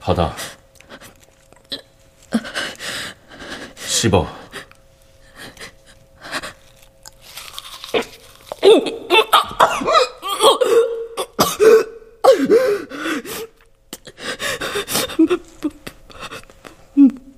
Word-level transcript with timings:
받아. 0.00 0.34
씹어. 3.76 4.26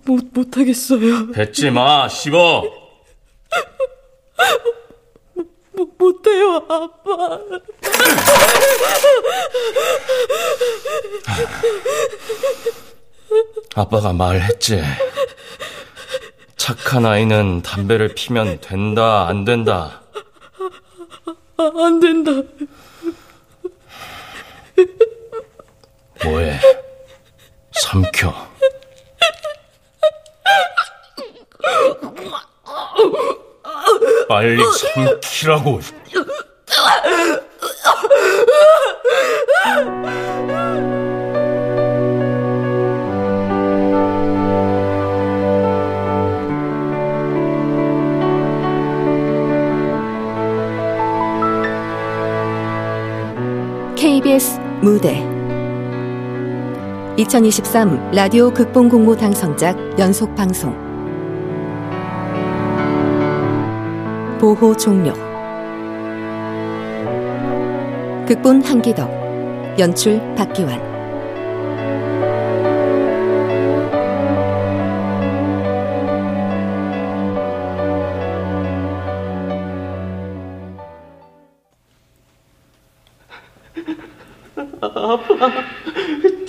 못, 0.05 0.25
못하겠어요. 0.33 1.33
뱉지 1.33 1.71
마, 1.71 2.09
씹어! 2.09 2.63
못, 5.73 5.89
못해요, 5.99 6.57
아빠. 6.69 7.39
아빠가 13.75 14.13
말했지. 14.13 14.83
착한 16.57 17.07
아이는 17.07 17.63
담배를 17.63 18.15
피면 18.15 18.61
된다, 18.61 19.27
안 19.27 19.45
된다. 19.45 20.03
아, 21.57 21.71
안 21.77 22.01
된다. 22.01 22.31
뭐해? 26.25 26.61
삼켜. 27.73 28.33
빨리 34.29 34.63
삼키라고. 34.73 35.81
무대. 54.83 55.25
2023 57.17 58.11
라디오 58.13 58.51
극본 58.53 58.89
공모 58.89 59.15
당선작 59.15 59.97
연속 59.97 60.35
방송. 60.35 60.75
보호 64.41 64.77
종료. 64.77 65.13
극본 68.27 68.63
한기덕. 68.63 69.09
연출 69.79 70.21
박기환 70.35 70.92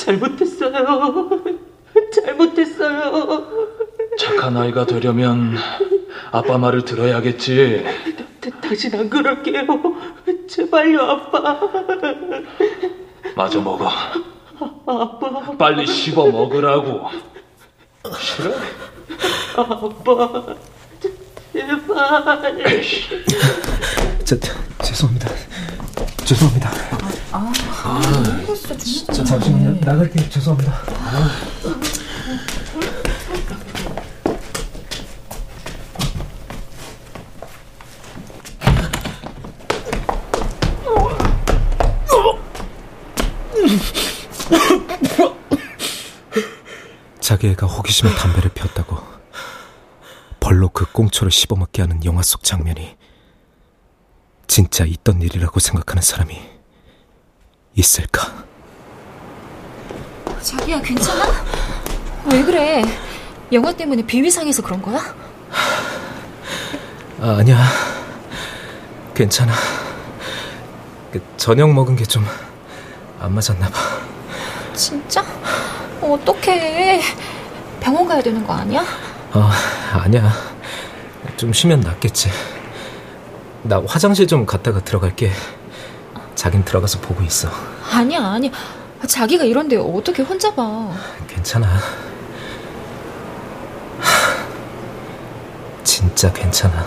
잘못했어요. 0.03 1.29
잘못했어요. 2.13 3.47
착한 4.19 4.57
아이가 4.57 4.85
되려면 4.85 5.55
아빠 6.31 6.57
말을 6.57 6.83
들어야겠지. 6.83 7.85
다신 8.61 8.93
안 8.95 9.09
그럴게요. 9.09 9.65
제발요, 10.49 11.01
아빠. 11.01 11.59
마저 13.35 13.61
먹어. 13.61 13.89
아 14.85 15.17
빠. 15.19 15.57
빨리 15.57 15.87
씹어 15.87 16.27
먹으라고. 16.31 17.07
싫어? 18.19 18.51
아빠. 19.55 20.55
제발. 21.53 22.81
저, 24.25 24.37
죄송합니다. 24.83 25.29
죄송합니다. 26.25 26.92
나갈게요. 29.83 30.29
죄송합니다. 30.29 30.73
자기 47.19 47.47
애가 47.47 47.65
호기심에 47.67 48.13
담배를 48.15 48.51
피웠다고 48.51 48.97
벌로 50.39 50.69
그 50.69 50.85
꽁초를 50.91 51.31
씹어먹게 51.31 51.81
하는 51.81 52.03
영화 52.05 52.21
속 52.21 52.43
장면이 52.43 52.95
진짜 54.47 54.85
있던 54.85 55.21
일이라고 55.21 55.59
생각하는 55.59 56.01
사람이 56.03 56.37
있을까? 57.75 58.52
자기야, 60.43 60.81
괜찮아? 60.81 61.25
왜 62.31 62.43
그래? 62.43 62.83
영화 63.51 63.71
때문에 63.71 64.01
비위상해서 64.05 64.61
그런 64.61 64.81
거야? 64.81 64.99
아, 67.21 67.37
아니야. 67.39 67.63
괜찮아. 69.13 69.53
그 71.11 71.21
저녁 71.37 71.71
먹은 71.73 71.95
게 71.95 72.03
좀 72.05 72.25
안 73.19 73.33
맞았나 73.33 73.69
봐. 73.69 73.79
진짜? 74.73 75.23
어떡해. 76.01 77.01
병원 77.79 78.05
가야 78.05 78.21
되는 78.21 78.45
거 78.45 78.51
아니야? 78.53 78.83
어, 79.33 79.49
아니야. 79.93 80.29
좀 81.37 81.53
쉬면 81.53 81.79
낫겠지. 81.79 82.29
나 83.61 83.81
화장실 83.87 84.27
좀 84.27 84.45
갔다가 84.45 84.81
들어갈게. 84.81 85.31
자긴 86.35 86.65
들어가서 86.65 86.99
보고 86.99 87.23
있어. 87.23 87.49
아니야, 87.93 88.25
아니야. 88.25 88.51
자기가 89.07 89.43
이런데 89.43 89.75
어떻게 89.77 90.23
혼자 90.23 90.53
봐. 90.53 90.91
괜찮아. 91.27 91.67
진짜 95.83 96.31
괜찮아. 96.31 96.85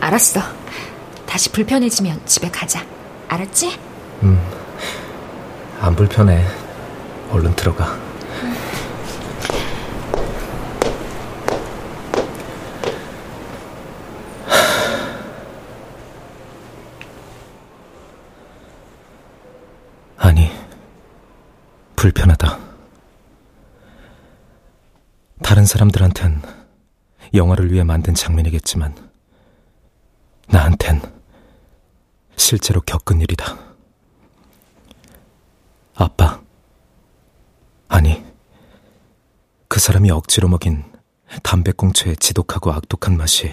알았어. 0.00 0.40
다시 1.26 1.50
불편해지면 1.50 2.20
집에 2.26 2.50
가자. 2.50 2.84
알았지? 3.28 3.78
음, 4.22 4.40
안 5.80 5.96
불편해. 5.96 6.44
얼른 7.30 7.56
들어가. 7.56 7.98
아니, 20.16 20.50
불편하다. 22.04 22.58
다른 25.42 25.64
사람들한텐 25.64 26.42
영화를 27.32 27.72
위해 27.72 27.82
만든 27.82 28.12
장면이겠지만, 28.12 28.94
나한텐 30.48 31.00
실제로 32.36 32.82
겪은 32.82 33.22
일이다. 33.22 33.56
아빠. 35.94 36.42
아니, 37.88 38.22
그 39.68 39.80
사람이 39.80 40.10
억지로 40.10 40.48
먹인 40.48 40.84
담배꽁초의 41.42 42.16
지독하고 42.16 42.70
악독한 42.70 43.16
맛이 43.16 43.50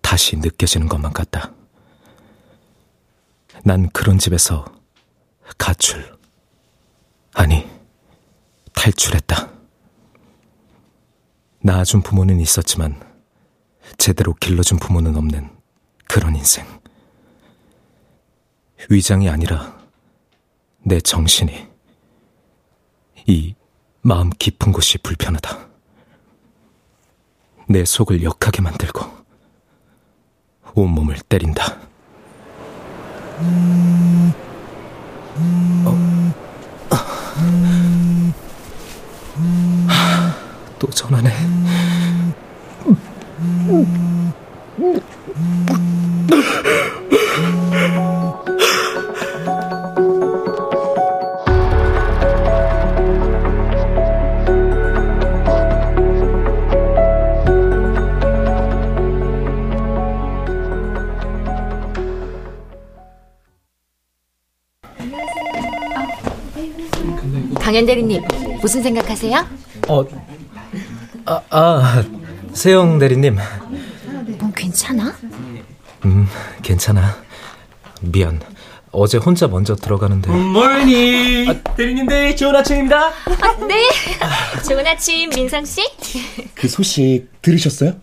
다시 0.00 0.36
느껴지는 0.36 0.88
것만 0.88 1.12
같다. 1.12 1.52
난 3.62 3.90
그런 3.90 4.18
집에서 4.18 4.64
가출, 5.58 6.21
아니, 7.34 7.68
탈출했다. 8.74 9.50
낳아준 11.60 12.02
부모는 12.02 12.40
있었지만, 12.40 13.00
제대로 13.96 14.34
길러준 14.34 14.78
부모는 14.78 15.16
없는 15.16 15.50
그런 16.06 16.36
인생. 16.36 16.66
위장이 18.90 19.28
아니라 19.28 19.78
내 20.84 21.00
정신이 21.00 21.68
이 23.26 23.54
마음 24.02 24.30
깊은 24.30 24.72
곳이 24.72 24.98
불편하다. 24.98 25.68
내 27.68 27.84
속을 27.84 28.22
역하게 28.22 28.60
만들고 28.60 29.00
온몸을 30.74 31.16
때린다. 31.28 31.78
어? 35.86 36.01
또 40.82 40.90
전환해. 40.90 41.30
강현 67.60 67.86
대리님, 67.86 68.20
무슨 68.60 68.82
생각하세요? 68.82 69.46
어, 69.88 70.04
아, 71.24 71.40
아, 71.50 72.04
세영 72.52 72.98
대리님. 72.98 73.36
뭐 74.38 74.50
괜찮아? 74.54 75.14
음, 76.04 76.26
괜찮아. 76.62 77.16
미안. 78.00 78.40
어제 78.90 79.18
혼자 79.18 79.46
먼저 79.48 79.74
들어가는데. 79.74 80.30
굿모닝 80.30 81.62
대리님들 81.76 82.36
좋은 82.36 82.54
아침입니다 82.56 83.06
아, 83.06 83.56
네. 83.66 83.88
좋은 84.68 84.86
아침, 84.86 85.30
민성 85.30 85.64
씨. 85.64 85.80
그 86.54 86.68
소식 86.68 87.28
들으셨어요? 87.40 87.94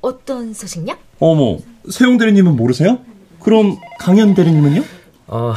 어떤 0.00 0.52
소식요? 0.52 0.94
어머 1.18 1.58
세용 1.90 2.18
대리님은 2.18 2.56
모르세요? 2.56 2.98
그럼 3.40 3.78
강현 3.98 4.34
대리님은요? 4.34 4.84
어, 5.28 5.54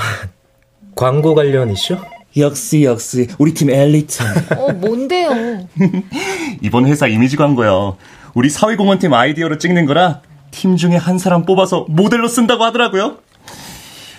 광고 0.95 1.35
관련 1.35 1.69
이슈? 1.71 1.97
역시 2.37 2.83
역시 2.83 3.27
우리 3.37 3.53
팀 3.53 3.69
엘리트. 3.69 4.23
어, 4.57 4.71
뭔데요? 4.73 5.67
이번 6.61 6.85
회사 6.85 7.07
이미지 7.07 7.35
광고요. 7.35 7.97
우리 8.33 8.49
사회공헌팀 8.49 9.13
아이디어로 9.13 9.57
찍는 9.57 9.85
거라 9.85 10.21
팀 10.51 10.77
중에 10.77 10.95
한 10.95 11.17
사람 11.17 11.45
뽑아서 11.45 11.85
모델로 11.89 12.27
쓴다고 12.27 12.63
하더라고요. 12.63 13.17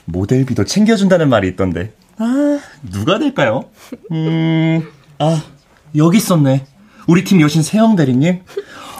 모델비도 0.04 0.64
챙겨준다는 0.64 1.28
말이 1.28 1.48
있던데. 1.48 1.92
아 2.18 2.58
누가 2.82 3.18
될까요? 3.18 3.64
음아 4.10 5.40
여기 5.96 6.18
있었네. 6.18 6.66
우리 7.06 7.24
팀 7.24 7.40
여신 7.40 7.62
세영 7.62 7.96
대리님 7.96 8.42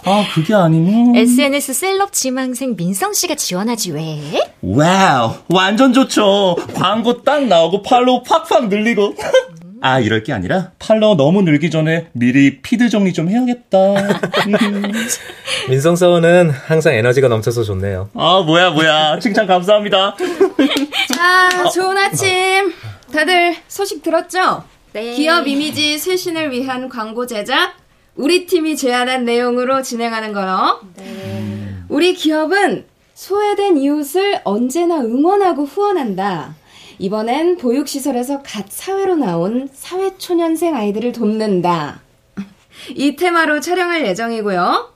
아 0.05 0.25
그게 0.35 0.55
아니면 0.55 1.15
SNS 1.15 1.73
셀럽 1.75 2.13
지망생 2.13 2.75
민성 2.77 3.13
씨가 3.13 3.37
지원하지 3.37 3.93
왜? 3.93 4.21
wow, 4.63 5.35
완전 5.49 5.93
좋죠. 5.93 6.57
광고 6.75 7.23
딱 7.23 7.45
나오고 7.47 7.83
follow 7.83 8.23
팍팍 8.23 8.69
늘리고. 8.69 9.15
아, 9.85 9.99
이럴 9.99 10.23
게 10.23 10.33
아니라 10.33 10.71
팔로워 10.79 11.17
너무 11.17 11.43
늘기 11.43 11.69
전에 11.69 12.07
미리 12.13 12.63
feed 12.63 12.89
정리 12.89 13.13
좀 13.13 13.29
해야겠다. 13.29 13.79
민성 15.69 15.97
사원은 15.97 16.51
항상 16.51 16.95
에너지가 16.95 17.27
넘쳐서 17.27 17.65
좋네요. 17.65 18.09
아, 18.15 18.43
뭐야, 18.47 18.71
뭐야. 18.71 19.19
칭찬 19.19 19.49
감사합니다. 19.49 20.15
자, 21.17 21.69
좋은 21.71 21.99
아침. 21.99 22.73
다들 23.13 23.57
소식 23.67 24.05
들었죠? 24.05 24.63
네. 24.93 25.15
기업 25.15 25.49
이미지 25.49 25.99
쇄신을 25.99 26.53
위한 26.53 26.89
광고 26.89 27.27
제작, 27.27 27.75
우리 28.15 28.47
팀이 28.47 28.77
제안한 28.77 29.25
내용으로 29.25 29.83
진행하는 29.83 30.33
거요. 30.33 30.81
우리 31.89 32.15
기업은 32.15 32.85
소외된 33.15 33.77
이웃을 33.79 34.41
언제나 34.45 35.01
응원하고 35.01 35.65
후원한다. 35.65 36.55
이번엔 36.99 37.57
보육시설에서 37.57 38.43
갓 38.43 38.67
사회로 38.71 39.17
나온 39.17 39.69
사회초년생 39.73 40.77
아이들을 40.77 41.13
돕는다. 41.13 42.01
이 42.91 43.17
테마로 43.17 43.61
촬영할 43.61 44.07
예정이고요. 44.07 44.93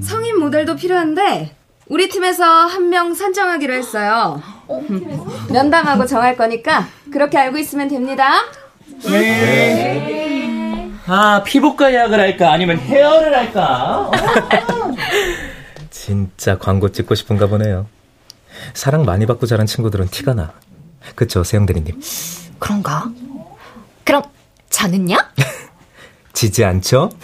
성인 0.00 0.38
모델도 0.38 0.76
필요한데, 0.76 1.54
우리 1.88 2.08
팀에서 2.08 2.44
한명 2.44 3.14
선정하기로 3.14 3.72
했어요. 3.72 4.42
면담하고 5.52 6.06
정할 6.06 6.36
거니까, 6.36 6.88
그렇게 7.12 7.38
알고 7.38 7.58
있으면 7.58 7.88
됩니다. 7.88 8.42
아, 11.06 11.42
피부과 11.44 11.92
예약을 11.92 12.18
할까? 12.18 12.52
아니면 12.52 12.78
헤어를 12.78 13.36
할까? 13.36 14.10
진짜 15.90 16.58
광고 16.58 16.90
찍고 16.92 17.14
싶은가 17.14 17.46
보네요. 17.48 17.86
사랑 18.74 19.04
많이 19.04 19.26
받고 19.26 19.46
자란 19.46 19.66
친구들은 19.66 20.08
티가 20.08 20.34
나. 20.34 20.52
그쵸, 21.14 21.42
세영 21.42 21.66
대리님? 21.66 22.00
그런가? 22.58 23.10
그럼 24.04 24.22
저는요? 24.70 25.16
지지 26.32 26.64
않죠? 26.64 27.10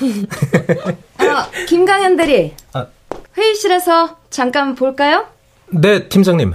어, 1.20 1.64
김강현 1.66 2.16
대리. 2.16 2.54
아. 2.72 2.86
회의실에서 3.36 4.18
잠깐 4.30 4.74
볼까요? 4.74 5.26
네, 5.70 6.08
팀장님. 6.08 6.52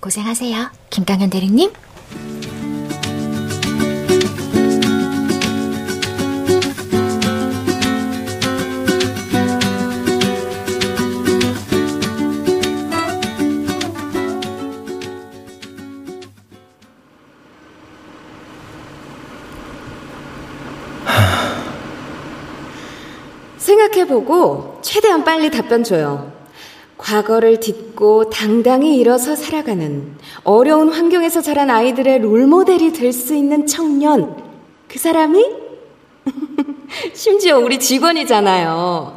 고생하세요, 0.00 0.70
김강현 0.90 1.30
대리님. 1.30 1.72
생각해보고 23.80 24.80
최대한 24.82 25.24
빨리 25.24 25.50
답변 25.50 25.82
줘요. 25.82 26.32
과거를 26.98 27.60
딛고 27.60 28.28
당당히 28.28 28.96
일어서 28.98 29.34
살아가는 29.34 30.14
어려운 30.44 30.92
환경에서 30.92 31.40
자란 31.40 31.70
아이들의 31.70 32.18
롤모델이 32.20 32.92
될 32.92 33.12
수 33.12 33.34
있는 33.34 33.66
청년. 33.66 34.36
그 34.88 34.98
사람이? 34.98 35.44
심지어 37.14 37.58
우리 37.58 37.78
직원이잖아요. 37.78 39.16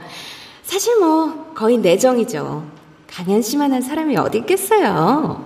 사실 0.63 0.97
뭐 0.99 1.51
거의 1.53 1.77
내정이죠. 1.77 2.63
강현 3.07 3.41
씨만한 3.41 3.81
사람이 3.81 4.15
어디 4.17 4.39
있겠어요. 4.39 5.43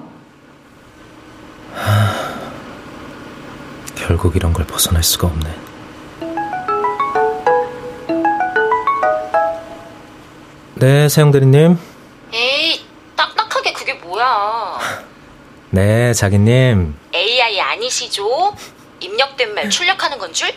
결국 3.95 4.35
이런 4.35 4.53
걸 4.53 4.65
벗어날 4.65 5.03
수가 5.03 5.27
없네. 5.27 5.66
네, 10.79 11.09
세영 11.09 11.31
대리님. 11.31 11.75
에이, 12.31 12.85
딱딱하게 13.15 13.73
그게 13.73 13.93
뭐야? 13.95 14.77
네, 15.71 16.13
자기님. 16.13 16.95
AI 17.15 17.59
아니시죠? 17.59 18.53
입력된 18.99 19.55
말 19.55 19.71
출력하는 19.71 20.19
건 20.19 20.31
줄? 20.33 20.51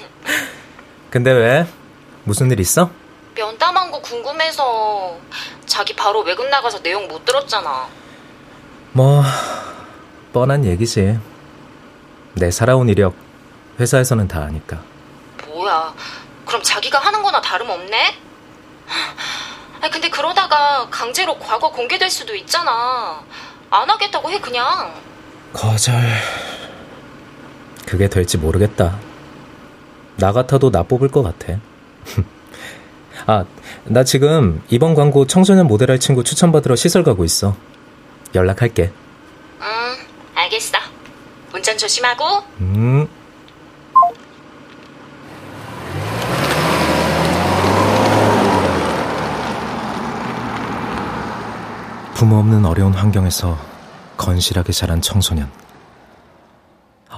근데 1.10 1.30
왜? 1.30 1.66
무슨 2.24 2.50
일 2.50 2.58
있어? 2.60 2.90
면담한 3.34 3.90
거 3.90 4.00
궁금해서 4.00 5.18
자기 5.66 5.94
바로 5.94 6.20
외국 6.22 6.48
나가서 6.48 6.80
내용 6.80 7.06
못 7.06 7.26
들었잖아. 7.26 7.86
뭐, 8.92 9.22
뻔한 10.32 10.64
얘기지. 10.64 11.18
내 12.32 12.50
살아온 12.50 12.88
이력, 12.88 13.14
회사에서는 13.78 14.26
다 14.26 14.40
아니까. 14.40 14.80
뭐야? 15.48 15.92
그럼 16.46 16.62
자기가 16.62 16.98
하는 16.98 17.22
거나 17.22 17.42
다름없네? 17.42 18.23
아 19.80 19.90
근데 19.90 20.08
그러다가 20.08 20.88
강제로 20.90 21.38
과거 21.38 21.70
공개될 21.70 22.08
수도 22.10 22.34
있잖아. 22.34 23.22
안 23.70 23.90
하겠다고 23.90 24.30
해 24.30 24.40
그냥. 24.40 24.94
거절. 25.52 25.94
그게 27.86 28.08
될지 28.08 28.38
모르겠다. 28.38 28.98
나 30.16 30.32
같아도 30.32 30.70
나 30.70 30.82
뽑을 30.82 31.08
것 31.08 31.22
같아. 31.22 31.58
아, 33.26 33.44
나 33.84 34.04
지금 34.04 34.62
이번 34.68 34.94
광고 34.94 35.26
청소년 35.26 35.66
모델할 35.66 35.98
친구 35.98 36.24
추천받으러 36.24 36.76
시설 36.76 37.02
가고 37.02 37.24
있어. 37.24 37.56
연락할게. 38.34 38.90
응, 39.60 39.96
알겠어. 40.34 40.78
운전 41.54 41.78
조심하고. 41.78 42.24
음. 42.60 43.03
없는 52.64 52.66
어려운 52.66 52.94
환경에서 52.94 53.56
건실하게 54.16 54.72
자란 54.72 55.02
청소년. 55.02 55.52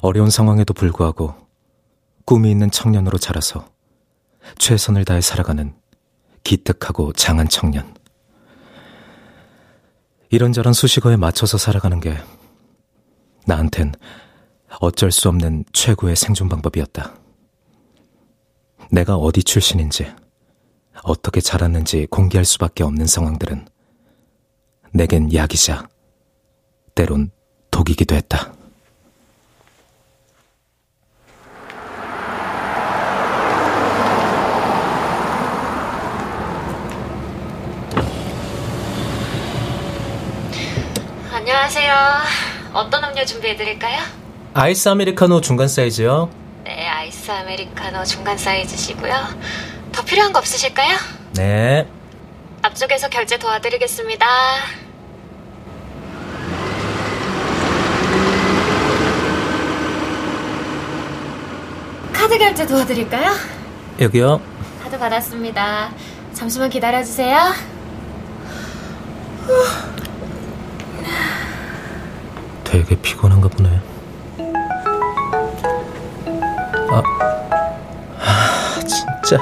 어려운 0.03 0.29
상황에도 0.29 0.75
불구하고 0.75 1.35
꿈이 2.25 2.50
있는 2.50 2.71
청년으로 2.71 3.19
자라서 3.19 3.69
최선을 4.59 5.05
다해 5.05 5.21
살아가는 5.21 5.75
기특하고 6.43 7.12
장한 7.12 7.49
청년. 7.49 7.95
이런저런 10.31 10.73
수식어에 10.73 11.17
맞춰서 11.17 11.57
살아가는 11.57 12.00
게 12.00 12.19
나한텐 13.47 13.93
어쩔 14.81 15.12
수 15.12 15.29
없는 15.29 15.65
최고의 15.73 16.17
생존 16.17 16.49
방법이었다. 16.49 17.15
내가 18.91 19.17
어디 19.17 19.43
출신인지, 19.43 20.12
어떻게 21.05 21.41
자랐는지 21.41 22.07
공개할 22.11 22.45
수밖에 22.45 22.83
없는 22.83 23.07
상황들은 23.07 23.75
내겐 24.97 25.35
약이자 25.35 25.88
때론 26.95 27.31
독이기도 27.71 28.15
했다. 28.15 28.55
안녕하세요. 41.31 41.95
어떤 42.73 43.05
음료 43.05 43.23
준비해드릴까요? 43.26 44.00
아이스 44.55 44.88
아메리카노 44.88 45.43
중간 45.43 45.69
사이즈요. 45.69 46.31
아이스 46.65 47.31
아메리카노 47.31 48.03
중간 48.05 48.38
사이즈시고요. 48.38 49.12
더 49.93 50.03
필요한 50.07 50.33
거 50.33 50.38
없으실까요? 50.38 50.97
네. 51.35 51.87
앞쪽에서 52.62 53.11
결제 53.11 53.38
도와드리겠습니다. 53.38 54.26
카드 62.26 62.38
결제 62.38 62.66
도와드릴까요? 62.66 63.30
여기요. 64.00 64.40
카드 64.83 64.99
받았습니다. 64.99 65.90
잠시만 66.33 66.68
기다려주세요. 66.71 67.38
되게 72.64 73.00
피곤한가 73.00 73.47
보네. 73.47 73.80
아, 76.90 77.02
아, 78.18 78.80
진짜. 78.80 79.40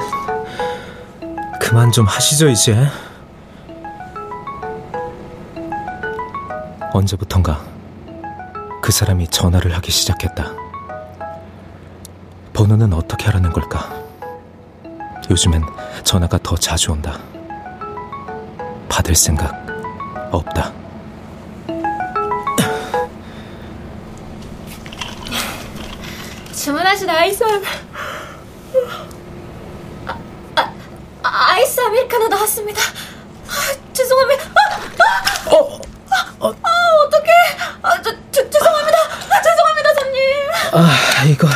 그만 1.58 1.90
좀 1.90 2.04
하시죠, 2.04 2.50
이제. 2.50 2.86
언제부턴가 6.92 7.64
그 8.82 8.92
사람이 8.92 9.28
전화를 9.28 9.74
하기 9.74 9.90
시작했다. 9.90 10.64
번호는 12.66 12.94
어떻게 12.94 13.28
알아낸 13.28 13.52
걸까? 13.52 13.92
요즘엔 15.30 15.62
전화가 16.02 16.38
더 16.42 16.56
자주 16.56 16.92
온다. 16.92 17.20
받을 18.88 19.14
생각 19.14 19.52
없다. 20.32 20.72
주문하신 26.56 27.10
아이스 27.10 27.44
아, 30.06 30.18
아, 30.56 30.72
아이스 31.22 31.78
아메리카노 31.82 32.28
나왔습니다. 32.28 32.80
아, 32.80 33.92
죄송합니다. 33.92 34.44
아, 34.44 35.50
아, 35.50 35.54
어, 35.54 35.80
아, 36.40 36.46
아, 36.48 36.70
어떡해. 37.06 37.30
아, 37.82 38.00
저, 38.00 38.10
저, 38.32 38.48
죄송합니다. 38.48 38.98
아, 39.28 39.42
죄송합니다, 39.42 39.94
손님. 40.00 40.22
아, 40.72 41.24
이거. 41.26 41.46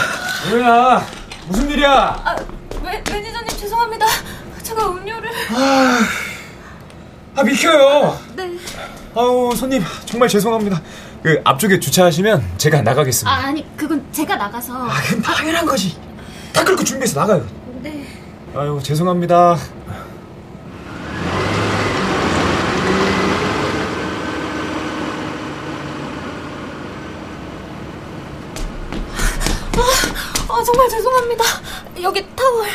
뭐야? 0.50 1.06
무슨 1.46 1.68
일이야? 1.70 1.90
아, 2.24 2.36
매, 2.82 3.02
매니저님 3.10 3.48
죄송합니다. 3.48 4.06
제가 4.62 4.88
음료를. 4.88 5.30
아, 5.54 6.00
아 7.36 7.42
비켜요. 7.42 8.18
네. 8.34 8.50
아우 9.14 9.54
손님 9.54 9.82
정말 10.06 10.28
죄송합니다. 10.28 10.80
그 11.22 11.40
앞쪽에 11.44 11.80
주차하시면 11.80 12.58
제가 12.58 12.82
나가겠습니다. 12.82 13.30
아, 13.30 13.46
아니, 13.48 13.76
그건 13.76 14.04
제가 14.12 14.36
나가서. 14.36 14.74
아, 14.74 15.02
그럼 15.06 15.22
당연한 15.22 15.66
거지. 15.66 15.96
다 16.52 16.64
그렇게 16.64 16.84
준비해서 16.84 17.20
나가요. 17.20 17.46
네. 17.82 18.06
아유 18.54 18.80
죄송합니다. 18.82 19.56
아, 30.48 30.62
정말 30.64 30.88
죄송합니다. 31.28 31.44
여기 32.02 32.24
타월. 32.34 32.66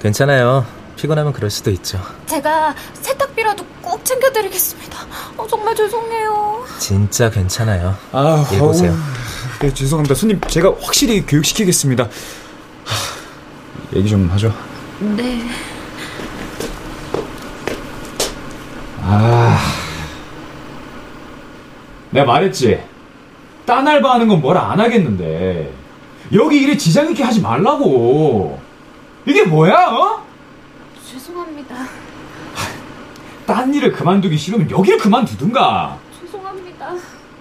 괜찮아요. 0.00 0.64
피곤하면 0.96 1.32
그럴 1.32 1.50
수도 1.50 1.70
있죠. 1.70 2.00
제가 2.26 2.74
세탁비라도 2.94 3.64
꼭 3.82 4.04
챙겨드리겠습니다. 4.04 4.98
어, 5.36 5.46
정말 5.48 5.74
죄송해요. 5.74 6.64
진짜 6.78 7.30
괜찮아요. 7.30 7.96
아, 8.12 8.46
일 8.52 8.58
보세요. 8.58 8.94
네, 9.60 9.72
죄송합니다. 9.72 10.14
손님 10.14 10.40
제가 10.42 10.74
확실히 10.80 11.24
교육시키겠습니다. 11.26 12.04
하, 12.04 13.96
얘기 13.96 14.08
좀 14.08 14.28
하죠. 14.30 14.54
네. 15.00 15.42
아, 19.02 19.58
내가 22.10 22.26
말했지. 22.26 22.80
딴 23.66 23.86
알바 23.86 24.14
하는 24.14 24.28
건 24.28 24.40
뭐라 24.40 24.70
안 24.72 24.80
하겠는데 24.80 25.79
여기 26.32 26.62
일에 26.62 26.76
지장 26.76 27.10
있게 27.10 27.22
하지 27.22 27.40
말라고. 27.40 28.60
이게 29.26 29.44
뭐야? 29.44 29.88
어? 29.88 30.24
죄송합니다. 31.10 31.74
딴 33.46 33.74
일을 33.74 33.92
그만두기 33.92 34.36
싫으면 34.36 34.70
여길 34.70 34.98
그만두든가. 34.98 35.98
죄송합니다. 36.20 36.94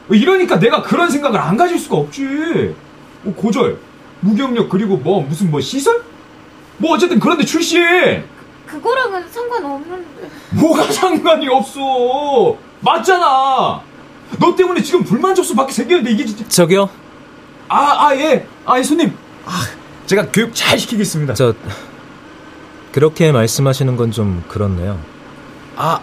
이러니까 0.10 0.60
내가 0.60 0.82
그런 0.82 1.10
생각을 1.10 1.40
안 1.40 1.56
가질 1.56 1.78
수가 1.78 1.98
없지. 1.98 2.76
뭐 3.22 3.36
고절, 3.36 3.78
무경력 4.22 4.70
그리고 4.70 4.98
뭐 4.98 5.22
무슨 5.22 5.52
뭐 5.52 5.62
시설? 5.62 6.04
뭐 6.78 6.94
어쨌든 6.94 7.20
그런데 7.20 7.46
출신. 7.46 8.24
그거랑은 8.66 9.28
상관없는데. 9.30 10.30
뭐가 10.52 10.84
상관이 10.92 11.48
없어. 11.48 12.58
맞잖아. 12.82 13.82
너 14.40 14.56
때문에 14.56 14.82
지금 14.82 15.04
불만 15.04 15.36
접수 15.36 15.56
밖에 15.56 15.72
생겼는데 15.72 16.12
이게 16.12 16.26
진짜. 16.26 16.48
저기요. 16.48 16.90
아, 17.70 18.08
아, 18.08 18.16
예. 18.16 18.46
아, 18.66 18.78
예, 18.78 18.84
손님. 18.84 19.16
아, 19.46 19.52
제가 20.06 20.28
교육 20.32 20.54
잘 20.56 20.78
시키겠습니다. 20.80 21.34
저 21.36 21.54
그렇게 22.92 23.32
말씀하시는 23.32 23.96
건 23.96 24.12
좀 24.12 24.44
그렇네요. 24.48 25.00
아, 25.76 26.00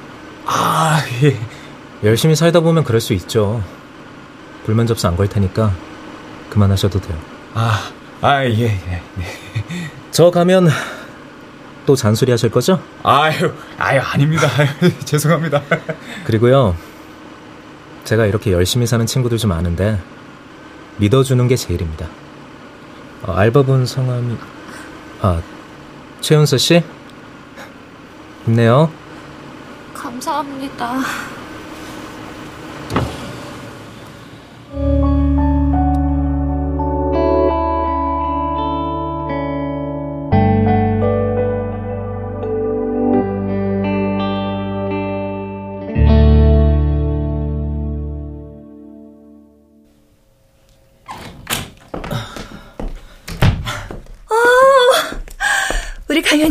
아, 0.46 1.00
예. 1.22 1.36
열심히 2.04 2.36
살다 2.36 2.60
보면 2.60 2.84
그럴 2.84 3.00
수 3.00 3.12
있죠. 3.14 3.62
불만 4.64 4.86
접수 4.86 5.06
안 5.08 5.16
걸 5.16 5.28
테니까 5.28 5.72
그만하셔도 6.50 7.00
돼요. 7.00 7.18
아, 7.54 7.90
아, 8.20 8.44
예, 8.44 8.50
예. 8.60 8.68
네. 9.16 9.26
저 10.12 10.30
가면 10.30 10.68
또 11.84 11.94
잔소리 11.96 12.30
하실 12.30 12.50
거죠? 12.50 12.80
아유, 13.02 13.52
아유, 13.78 14.00
아닙니다. 14.00 14.48
죄송합니다. 15.04 15.62
그리고요. 16.24 16.76
제가 18.04 18.26
이렇게 18.26 18.52
열심히 18.52 18.86
사는 18.86 19.04
친구들 19.04 19.36
좀 19.38 19.52
아는데 19.52 19.98
믿어주는 20.98 21.46
게 21.48 21.56
제일입니다. 21.56 22.08
어, 23.22 23.32
알바분 23.32 23.86
성함이 23.86 24.36
아 25.22 25.40
최윤서 26.20 26.58
씨 26.58 26.82
힘내요. 28.44 28.90
감사합니다. 29.94 31.00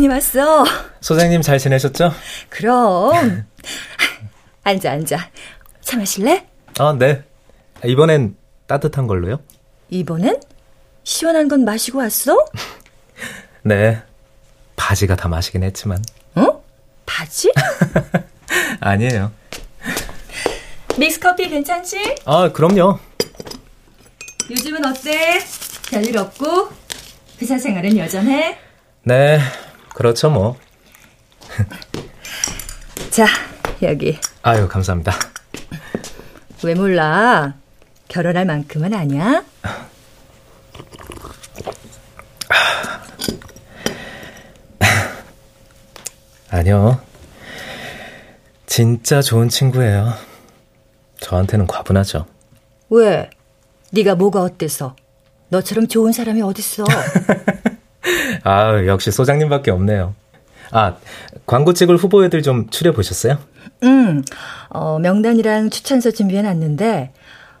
강연이 0.06 0.08
왔어. 0.08 0.64
소장님 1.00 1.42
잘 1.42 1.58
지내셨죠? 1.58 2.12
그럼. 2.48 3.44
앉아, 4.64 4.92
앉아. 4.92 5.30
차 5.80 5.96
마실래? 5.96 6.46
아 6.78 6.94
네. 6.98 7.22
이번엔 7.84 8.36
따뜻한 8.66 9.06
걸로요? 9.06 9.40
이번엔? 9.90 10.40
시원한 11.04 11.48
건 11.48 11.64
마시고 11.64 11.98
왔어? 11.98 12.36
네. 13.62 14.02
바지가 14.76 15.16
다 15.16 15.28
마시긴 15.28 15.62
했지만. 15.62 16.02
어? 16.36 16.62
바지? 17.04 17.52
아니에요. 18.80 19.32
믹스커피 20.98 21.48
괜찮지? 21.48 22.16
아 22.24 22.50
그럼요. 22.52 22.98
요즘은 24.50 24.84
어때? 24.86 25.40
별일 25.90 26.16
없고? 26.18 26.68
회사 27.42 27.58
생활은 27.58 27.96
여전해? 27.98 28.58
네. 29.02 29.40
그렇죠 29.96 30.28
뭐. 30.28 30.56
자, 33.10 33.26
여기. 33.80 34.18
아유 34.42 34.68
감사합니다. 34.68 35.14
왜 36.62 36.74
몰라? 36.74 37.54
결혼할 38.08 38.44
만큼은 38.44 38.92
아니야? 38.92 39.42
아니요. 46.50 47.00
진짜 48.66 49.22
좋은 49.22 49.48
친구예요. 49.48 50.12
저한테는 51.20 51.66
과분하죠. 51.66 52.26
왜? 52.90 53.30
네가 53.92 54.16
뭐가 54.16 54.42
어때서? 54.42 54.94
너처럼 55.48 55.88
좋은 55.88 56.12
사람이 56.12 56.42
어딨어? 56.42 56.84
아, 58.44 58.84
역시 58.86 59.10
소장님밖에 59.10 59.70
없네요. 59.70 60.14
아, 60.72 60.96
광고 61.46 61.72
찍을 61.72 61.96
후보애들 61.96 62.42
좀 62.42 62.68
추려보셨어요? 62.70 63.38
응, 63.84 64.22
어, 64.68 64.98
명단이랑 64.98 65.70
추천서 65.70 66.10
준비해놨는데 66.10 67.12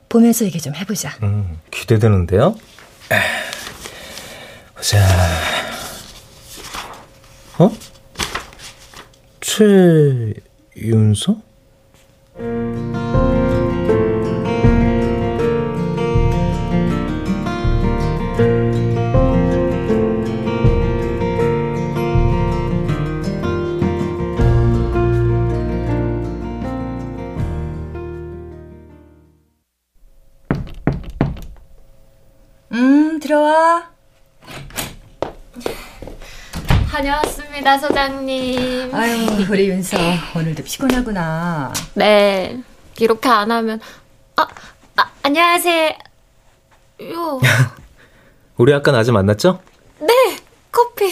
보면서 0.08 0.44
얘기 0.44 0.60
좀 0.60 0.74
해보자. 0.74 1.10
음, 1.22 1.58
기대되는데요? 1.70 2.56
자, 4.80 4.98
어? 7.58 7.70
최윤서? 9.40 11.36
다녀왔습니다, 37.66 37.78
소장님. 37.78 38.94
아유, 38.94 39.26
우리 39.50 39.68
윤서 39.68 39.96
오늘도 40.36 40.62
피곤하구나. 40.62 41.72
네. 41.94 42.62
이렇게 43.00 43.28
안 43.28 43.50
하면 43.50 43.80
아, 44.36 44.46
아 44.96 45.10
안녕하세요. 45.24 45.90
요. 47.12 47.40
우리 48.56 48.72
아까 48.72 48.92
낮에 48.92 49.10
만났죠? 49.10 49.60
네, 49.98 50.06
커피. 50.70 51.10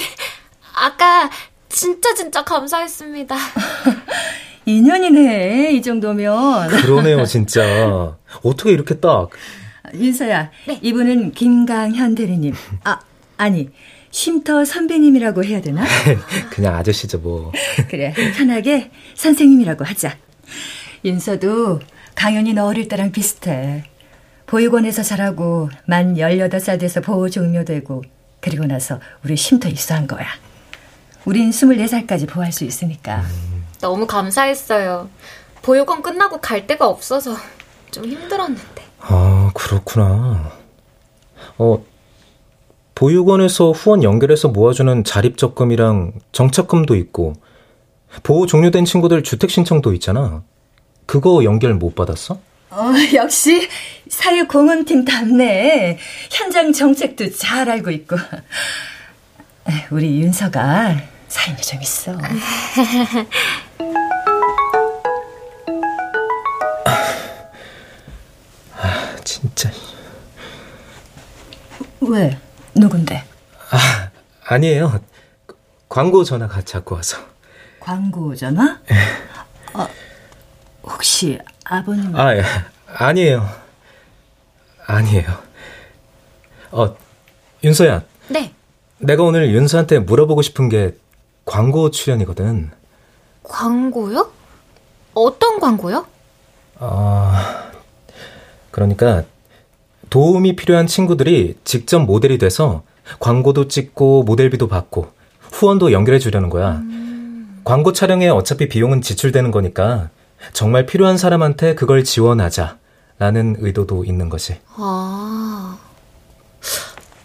아까 0.74 1.28
진짜 1.68 2.14
진짜 2.14 2.44
감사했습니다. 2.44 3.36
인연이네, 4.64 5.72
이 5.72 5.82
정도면. 5.82 6.68
그러네요, 6.68 7.26
진짜. 7.26 8.16
어떻게 8.44 8.70
이렇게 8.70 9.00
딱. 9.00 9.30
윤서야, 9.92 10.50
이분은 10.80 11.32
김강현 11.32 12.14
대리님. 12.14 12.54
아, 12.84 13.00
아니, 13.36 13.70
쉼터 14.24 14.64
선배님이라고 14.64 15.44
해야 15.44 15.60
되나? 15.60 15.84
그냥 16.48 16.76
아저씨죠, 16.76 17.18
뭐. 17.18 17.50
그래, 17.90 18.14
편하게 18.36 18.92
선생님이라고 19.16 19.84
하자. 19.84 20.16
윤서도 21.04 21.80
강현이 22.14 22.54
너 22.54 22.66
어릴 22.66 22.86
때랑 22.86 23.10
비슷해. 23.10 23.82
보육원에서 24.46 25.02
자라고 25.02 25.68
만 25.86 26.14
18살 26.14 26.78
돼서 26.78 27.00
보호 27.00 27.28
종료되고 27.28 28.04
그리고 28.40 28.66
나서 28.66 29.00
우리 29.24 29.36
쉼터 29.36 29.68
입소한 29.68 30.06
거야. 30.06 30.26
우린 31.24 31.50
24살까지 31.50 32.28
보호할 32.28 32.52
수 32.52 32.62
있으니까. 32.64 33.24
너무 33.80 34.06
감사했어요. 34.06 35.10
보육원 35.62 36.02
끝나고 36.02 36.40
갈 36.40 36.68
데가 36.68 36.86
없어서 36.86 37.36
좀 37.90 38.04
힘들었는데. 38.04 38.84
아, 39.00 39.50
그렇구나. 39.54 40.52
어, 41.58 41.84
보육원에서 42.94 43.72
후원 43.72 44.02
연결해서 44.02 44.48
모아주는 44.48 45.04
자립적금이랑 45.04 46.12
정착금도 46.32 46.94
있고, 46.96 47.34
보호 48.22 48.46
종료된 48.46 48.84
친구들 48.84 49.22
주택 49.22 49.50
신청도 49.50 49.92
있잖아. 49.94 50.42
그거 51.06 51.42
연결 51.44 51.74
못 51.74 51.94
받았어? 51.94 52.38
어, 52.70 52.92
역시 53.14 53.68
사회공헌팀 54.08 55.04
답네. 55.04 55.98
현장 56.30 56.72
정책도 56.72 57.30
잘 57.30 57.68
알고 57.68 57.90
있고. 57.90 58.16
우리 59.90 60.20
윤서가 60.20 60.96
사연이 61.28 61.62
좀 61.62 61.82
있어. 61.82 62.12
아, 68.76 69.16
진짜. 69.24 69.70
왜? 72.00 72.38
누군데? 72.74 73.24
아, 73.70 74.10
아니에요. 74.46 75.00
광고 75.88 76.24
전화가 76.24 76.62
자꾸 76.62 76.94
와서. 76.96 77.18
광고 77.80 78.34
전화? 78.34 78.80
어, 79.74 79.86
혹시 80.82 81.38
아버님? 81.64 82.14
아, 82.16 82.34
예. 82.36 82.42
아니에요. 82.86 83.48
아니에요. 84.86 85.42
어, 86.72 86.96
윤서야. 87.62 88.02
네. 88.28 88.52
내가 88.98 89.22
오늘 89.22 89.52
윤서한테 89.54 90.00
물어보고 90.00 90.42
싶은 90.42 90.68
게 90.68 90.96
광고 91.44 91.90
출연이거든. 91.90 92.70
광고요? 93.42 94.30
어떤 95.14 95.60
광고요? 95.60 96.06
아, 96.78 97.70
그러니까 98.70 99.22
도움이 100.14 100.54
필요한 100.54 100.86
친구들이 100.86 101.56
직접 101.64 101.98
모델이 101.98 102.38
돼서 102.38 102.84
광고도 103.18 103.66
찍고 103.66 104.22
모델비도 104.22 104.68
받고 104.68 105.08
후원도 105.40 105.90
연결해 105.90 106.20
주려는 106.20 106.50
거야. 106.50 106.80
광고 107.64 107.92
촬영에 107.92 108.28
어차피 108.28 108.68
비용은 108.68 109.02
지출되는 109.02 109.50
거니까 109.50 110.10
정말 110.52 110.86
필요한 110.86 111.18
사람한테 111.18 111.74
그걸 111.74 112.04
지원하자라는 112.04 113.56
의도도 113.58 114.04
있는 114.04 114.28
거지. 114.28 114.60
아. 114.76 115.78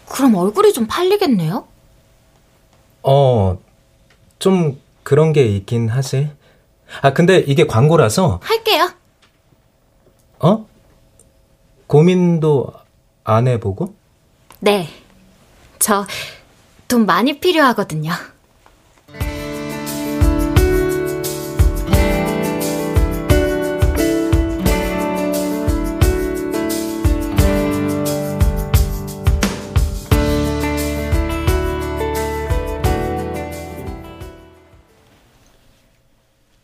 그럼 0.08 0.34
얼굴이 0.34 0.72
좀 0.72 0.88
팔리겠네요? 0.88 1.68
어, 3.04 3.58
좀 4.40 4.80
그런 5.04 5.32
게 5.32 5.44
있긴 5.44 5.90
하지. 5.90 6.28
아, 7.02 7.12
근데 7.12 7.38
이게 7.38 7.68
광고라서, 7.68 8.40
할게요. 8.42 8.90
어? 10.40 10.66
고민도 11.86 12.79
안 13.30 13.46
해보고? 13.48 13.94
네. 14.60 14.88
저 15.78 16.04
돈 16.90 17.06
많이 17.06 17.38
필요하거든요. 17.38 18.10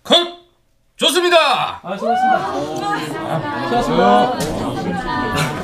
컷! 0.02 0.16
좋습니다! 0.96 1.80
아, 1.84 1.96
수고하셨습니다. 1.96 2.52
수고하셨습니다. 3.68 4.30
고 5.52 5.55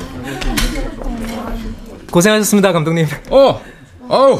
생하셨습니다, 2.21 2.71
감독님. 2.71 3.07
어, 3.29 3.61
아우, 4.09 4.39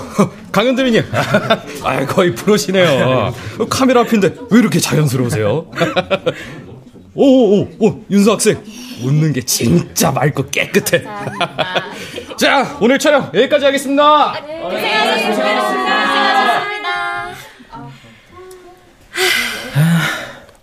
강현드리님. 0.51 1.03
아, 1.83 2.05
거의 2.05 2.35
프로시네요. 2.35 3.33
카메라 3.69 4.01
앞인데 4.01 4.35
왜 4.51 4.59
이렇게 4.59 4.79
자연스러우세요? 4.79 5.65
오, 7.15 7.25
오, 7.25 7.61
오, 7.61 7.87
오, 7.87 8.05
윤서 8.09 8.33
학생. 8.33 8.61
웃는 9.03 9.33
게 9.33 9.41
진짜 9.41 10.11
맑고 10.11 10.49
깨끗해. 10.49 11.03
자, 12.37 12.77
오늘 12.79 12.97
촬영 12.99 13.29
여기까지 13.33 13.65
하겠습니다. 13.65 14.33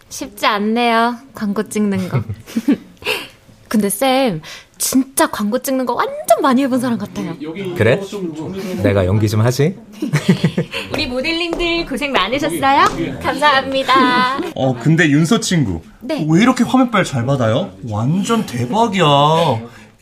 쉽지 0.08 0.46
않네요. 0.46 1.16
광고 1.34 1.68
찍는 1.68 2.08
거. 2.08 2.22
근데 3.68 3.88
쌤, 3.88 4.42
진짜 4.80 5.26
광고 5.30 5.58
찍는 5.58 5.84
거 5.84 5.92
완전 5.92 6.40
많이 6.40 6.62
해본 6.62 6.80
사람 6.80 6.98
같아요. 6.98 7.36
그래? 7.76 8.00
내가 8.82 9.04
연기 9.04 9.28
좀 9.28 9.42
하지? 9.42 9.76
우리 10.92 11.06
모델님들 11.06 11.84
고생 11.86 12.10
많으셨어요? 12.12 13.18
감사합니다. 13.22 14.38
어, 14.54 14.74
근데 14.80 15.08
윤서 15.08 15.40
친구. 15.40 15.82
네. 16.00 16.26
왜 16.28 16.42
이렇게 16.42 16.64
화면빨 16.64 17.04
잘 17.04 17.26
받아요? 17.26 17.70
완전 17.88 18.46
대박이야. 18.46 19.04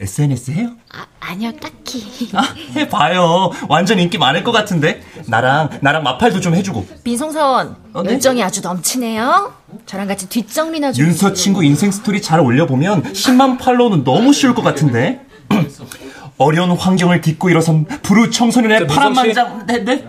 SNS 0.00 0.52
해요? 0.52 0.70
아, 0.92 1.06
아니요, 1.18 1.50
딱히. 1.60 2.30
아, 2.32 2.54
해봐요. 2.76 3.50
완전 3.68 3.98
인기 3.98 4.16
많을 4.16 4.44
것 4.44 4.52
같은데. 4.52 5.02
나랑, 5.26 5.70
나랑 5.80 6.04
마팔도 6.04 6.40
좀 6.40 6.54
해주고. 6.54 6.86
민성선, 7.02 7.76
어, 7.92 8.02
네? 8.04 8.12
열정이 8.12 8.42
아주 8.42 8.60
넘치네요. 8.60 9.52
저랑 9.86 10.06
같이 10.06 10.28
뒷정리나 10.28 10.92
좀. 10.92 11.04
윤서 11.06 11.32
친구 11.32 11.64
인생 11.64 11.90
스토리 11.90 12.22
잘 12.22 12.38
올려보면 12.40 13.12
10만 13.12 13.58
팔로우는 13.58 14.04
너무 14.04 14.32
쉬울 14.32 14.54
것 14.54 14.62
같은데. 14.62 15.20
어려운 16.38 16.70
환경을 16.70 17.20
딛고 17.20 17.50
일어선 17.50 17.84
불우 17.84 18.30
청소년의 18.30 18.86
파란만장. 18.86 19.66
네, 19.66 19.78
네. 19.84 20.04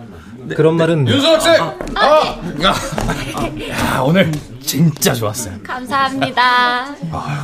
그런 0.54 0.76
말은. 0.76 1.08
윤서 1.08 1.32
학생! 1.34 1.62
어! 1.62 2.62
야, 2.62 4.00
오늘 4.02 4.30
진짜 4.62 5.14
좋았어요. 5.14 5.58
감사합니다. 5.62 6.94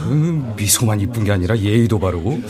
음, 0.07 0.55
미소만 0.57 1.01
이쁜 1.01 1.25
게 1.25 1.33
아니라 1.33 1.57
예의도 1.57 1.99
바르고 1.99 2.41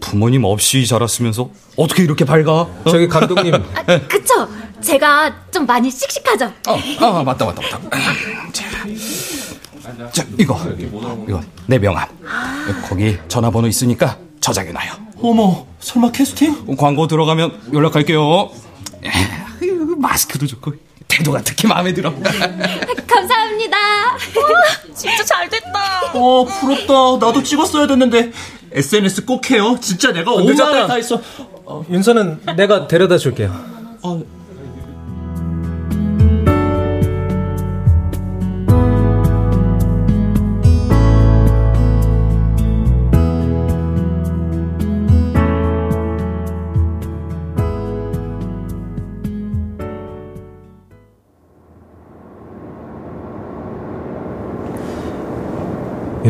부모님 0.00 0.44
없이 0.44 0.86
자랐으면서 0.86 1.50
어떻게 1.76 2.02
이렇게 2.04 2.24
밝아? 2.24 2.52
어? 2.52 2.84
저기 2.90 3.08
감독님. 3.08 3.54
아, 3.54 3.82
그쵸? 4.08 4.48
제가 4.80 5.50
좀 5.50 5.64
많이 5.66 5.90
씩씩하죠? 5.90 6.46
어, 6.68 6.78
아 7.00 7.22
맞다 7.22 7.44
맞다 7.46 7.62
맞다. 7.62 7.80
자, 8.52 10.10
자 10.12 10.26
이거 10.38 10.58
이거 11.26 11.40
내 11.66 11.78
명함. 11.78 12.06
거기 12.88 13.16
전화번호 13.28 13.68
있으니까 13.68 14.18
저장해놔요. 14.40 14.92
어머, 15.22 15.66
설마 15.80 16.10
캐스팅? 16.10 16.76
광고 16.76 17.06
들어가면 17.06 17.70
연락할게요. 17.72 18.50
마스크도 19.98 20.46
좋고 20.46 20.72
태도가 21.12 21.42
특히 21.42 21.68
마음에 21.68 21.92
들어. 21.92 22.12
감사합니다. 23.06 23.76
와, 23.76 24.94
진짜 24.94 25.22
잘 25.24 25.48
됐다. 25.48 26.12
어, 26.14 26.44
부럽다. 26.44 27.24
나도 27.26 27.42
찍었어야 27.42 27.86
됐는데. 27.86 28.32
SNS 28.72 29.26
꼭 29.26 29.50
해요. 29.50 29.76
진짜 29.80 30.12
내가 30.12 30.32
온 30.32 30.46
마음을 30.56 30.86
다 30.88 30.94
했어. 30.94 31.20
어, 31.66 31.84
윤서는 31.90 32.40
내가 32.56 32.86
데려다 32.88 33.18
줄게요. 33.18 33.54
어, 34.02 34.22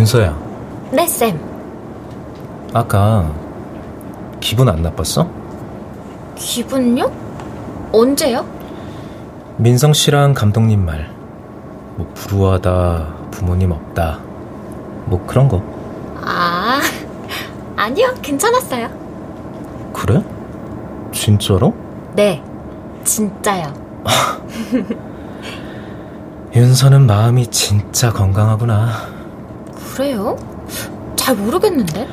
윤서야, 0.03 0.37
네, 0.91 1.07
쌤. 1.07 1.39
아까 2.75 3.33
기분 4.41 4.69
안 4.69 4.83
나빴어? 4.83 5.31
기분요? 6.35 7.09
언제요? 7.93 8.45
민성 9.59 9.93
씨랑 9.93 10.35
감독님 10.35 10.85
말. 10.85 11.09
뭐 11.95 12.11
불우하다, 12.15 13.15
부모님 13.31 13.71
없다. 13.71 14.19
뭐 15.05 15.25
그런 15.25 15.47
거. 15.47 15.63
아, 16.21 16.81
아니요. 17.77 18.13
괜찮았어요. 18.23 18.89
그래? 19.93 20.21
진짜로? 21.13 21.73
네, 22.17 22.43
진짜요. 23.05 23.73
윤서는 26.57 27.07
마음이 27.07 27.47
진짜 27.47 28.13
건강하구나. 28.13 29.22
그래요? 29.93 30.37
잘 31.17 31.37
모르겠는데? 31.37 32.09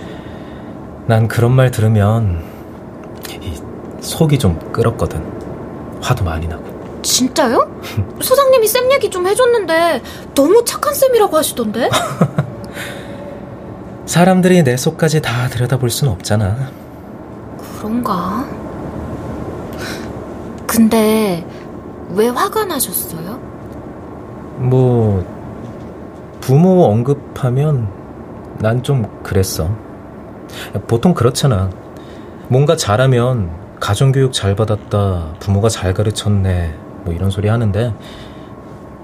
난 1.07 1.27
그런 1.27 1.51
말 1.53 1.71
들으면 1.71 2.43
이 3.41 3.59
속이 4.01 4.37
좀 4.37 4.59
끓었거든. 4.71 5.23
화도 6.01 6.23
많이 6.25 6.47
나고. 6.47 6.63
진짜요? 7.01 7.81
소장님이 8.21 8.67
쌤 8.67 8.91
얘기 8.91 9.09
좀 9.09 9.25
해줬는데 9.27 10.01
너무 10.35 10.63
착한 10.65 10.93
쌤이라고 10.93 11.37
하시던데? 11.37 11.89
사람들이 14.05 14.63
내 14.63 14.75
속까지 14.75 15.21
다 15.21 15.47
들여다볼 15.47 15.89
순 15.89 16.09
없잖아. 16.09 16.69
그런가? 17.77 18.45
근데 20.67 21.45
왜 22.09 22.27
화가 22.27 22.65
나셨어요? 22.65 23.39
뭐 24.57 25.23
부모 26.49 26.83
언급하면 26.85 27.87
난 28.57 28.81
좀 28.81 29.05
그랬어. 29.21 29.69
보통 30.87 31.13
그렇잖아. 31.13 31.69
뭔가 32.47 32.75
잘하면 32.75 33.51
가정교육 33.79 34.33
잘 34.33 34.55
받았다, 34.55 35.35
부모가 35.39 35.69
잘 35.69 35.93
가르쳤네, 35.93 36.73
뭐 37.05 37.13
이런 37.13 37.29
소리 37.29 37.49
하는데 37.49 37.93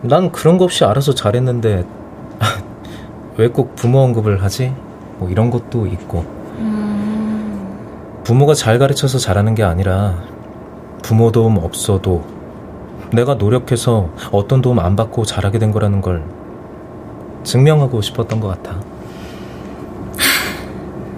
난 0.02 0.32
그런 0.32 0.58
거 0.58 0.64
없이 0.64 0.86
알아서 0.86 1.14
잘했는데 1.14 1.86
왜 3.38 3.50
꼭 3.50 3.76
부모 3.76 4.00
언급을 4.00 4.42
하지? 4.42 4.74
뭐 5.20 5.30
이런 5.30 5.52
것도 5.52 5.86
있고. 5.86 6.26
부모가 8.24 8.56
잘 8.56 8.80
가르쳐서 8.80 9.20
잘하는 9.20 9.54
게 9.54 9.62
아니라 9.62 10.16
부모 11.04 11.32
도움 11.32 11.60
없어도 11.60 12.24
내가 13.14 13.36
노력해서 13.36 14.10
어떤 14.32 14.64
도움 14.64 14.80
안 14.80 14.96
받고 14.96 15.26
잘하게 15.26 15.60
된 15.60 15.72
거라는 15.72 16.02
걸 16.02 16.24
증명하고 17.46 18.02
싶었던 18.02 18.40
것 18.40 18.48
같아. 18.62 18.78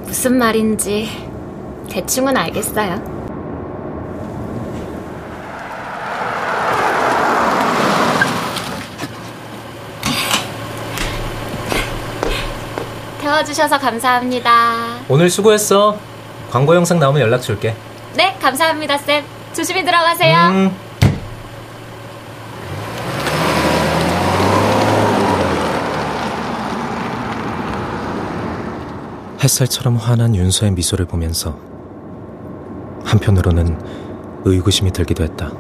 무슨 0.05 0.37
말인지 0.37 1.09
대충은 1.89 2.35
알겠어요. 2.37 3.17
태워주셔서 13.21 13.77
감사합니다. 13.79 14.99
오늘 15.09 15.29
수고했어. 15.29 15.97
광고 16.51 16.75
영상 16.75 16.99
나오면 16.99 17.21
연락 17.21 17.41
줄게. 17.41 17.75
네, 18.15 18.35
감사합니다, 18.41 18.97
쌤. 18.97 19.23
조심히 19.53 19.83
들어가세요. 19.83 20.37
음. 20.49 20.86
햇살처럼 29.39 29.97
환한 29.97 30.35
윤서의 30.35 30.71
미소를 30.71 31.05
보면서 31.05 31.59
한편으로는 33.03 33.77
의구심이 34.45 34.91
들기도 34.91 35.23
했다. 35.23 35.51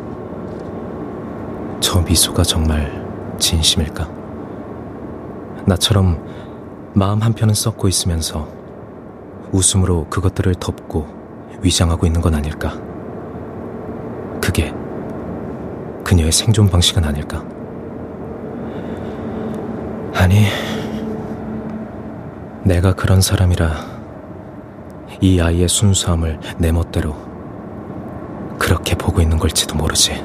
저 1.79 2.01
미소가 2.01 2.43
정말 2.43 3.05
진심일까? 3.37 4.09
나처럼 5.65 6.19
마음 6.93 7.21
한편은 7.21 7.53
썩고 7.53 7.87
있으면서 7.87 8.47
웃음으로 9.51 10.07
그것들을 10.09 10.55
덮고 10.55 11.07
위장하고 11.61 12.07
있는 12.07 12.19
건 12.19 12.33
아닐까? 12.33 12.73
그게 14.41 14.73
그녀의 16.03 16.31
생존 16.31 16.67
방식은 16.69 17.03
아닐까? 17.03 17.45
아니, 20.15 20.45
내가 22.67 22.93
그런 22.93 23.21
사람이라 23.21 23.97
이 25.21 25.39
아이의 25.39 25.69
순수함을 25.69 26.37
내 26.57 26.73
멋대로 26.73 27.15
그렇게 28.59 28.93
보고 28.93 29.21
있는 29.21 29.37
걸지도 29.37 29.75
모르지. 29.75 30.21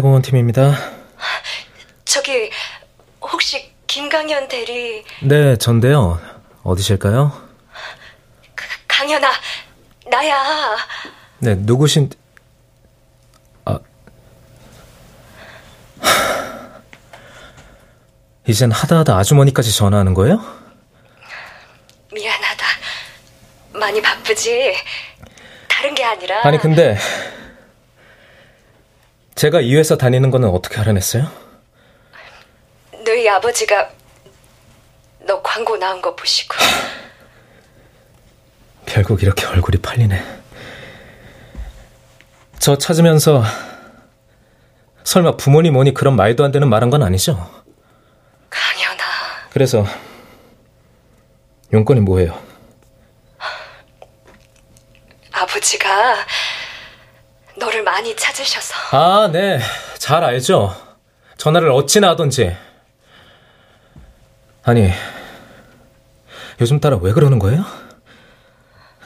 네, 0.00 0.02
사회공헌 0.02 0.22
팀입니다. 0.22 0.78
저기 2.06 2.50
혹시 3.20 3.70
김강현 3.86 4.48
대리 4.48 5.04
네, 5.20 5.56
전데요. 5.58 6.18
어디실까요? 6.62 7.30
강현아 8.88 9.30
나야 10.10 10.76
네, 11.40 11.54
누구신... 11.54 12.08
아... 13.66 13.78
이젠 18.46 18.72
하다하다 18.72 19.18
아주머니까지 19.18 19.74
전화하는 19.76 20.14
거예요? 20.14 20.42
미안하다 22.12 22.66
많이 23.74 24.00
바쁘지 24.00 24.74
다른 25.68 25.94
게 25.94 26.04
아니라 26.04 26.40
아니, 26.44 26.56
근데... 26.58 26.96
제가 29.40 29.62
이 29.62 29.74
회사 29.74 29.96
다니는 29.96 30.30
거는 30.30 30.50
어떻게 30.50 30.78
알아냈어요? 30.80 31.26
너희 33.06 33.26
아버지가 33.26 33.88
너 35.20 35.40
광고 35.40 35.78
나온 35.78 36.02
거 36.02 36.14
보시고 36.14 36.56
결국 38.84 39.22
이렇게 39.22 39.46
얼굴이 39.46 39.80
팔리네. 39.80 40.22
저 42.58 42.76
찾으면서 42.76 43.42
설마 45.04 45.38
부모님 45.38 45.74
오니 45.74 45.94
그런 45.94 46.16
말도 46.16 46.44
안 46.44 46.52
되는 46.52 46.68
말한 46.68 46.90
건 46.90 47.02
아니죠? 47.02 47.64
강현아 48.50 49.02
그래서 49.54 49.86
용건이 51.72 52.00
뭐예요? 52.00 52.38
아버지가 55.32 56.26
너를 57.60 57.84
많이 57.84 58.16
찾으셔서 58.16 58.74
아, 58.96 59.28
네. 59.30 59.60
잘 59.98 60.24
알죠. 60.24 60.74
전화를 61.36 61.70
어찌나 61.70 62.08
하던지. 62.10 62.56
아니, 64.64 64.90
요즘 66.60 66.80
따라 66.80 66.96
왜 67.00 67.12
그러는 67.12 67.38
거예요? 67.38 67.64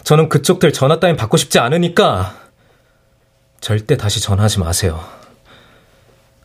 저는 0.04 0.28
그쪽들 0.28 0.72
전화 0.72 1.00
따윈 1.00 1.16
받고 1.16 1.36
싶지 1.36 1.58
않으니까 1.58 2.34
절대 3.60 3.96
다시 3.96 4.20
전화하지 4.20 4.60
마세요. 4.60 5.04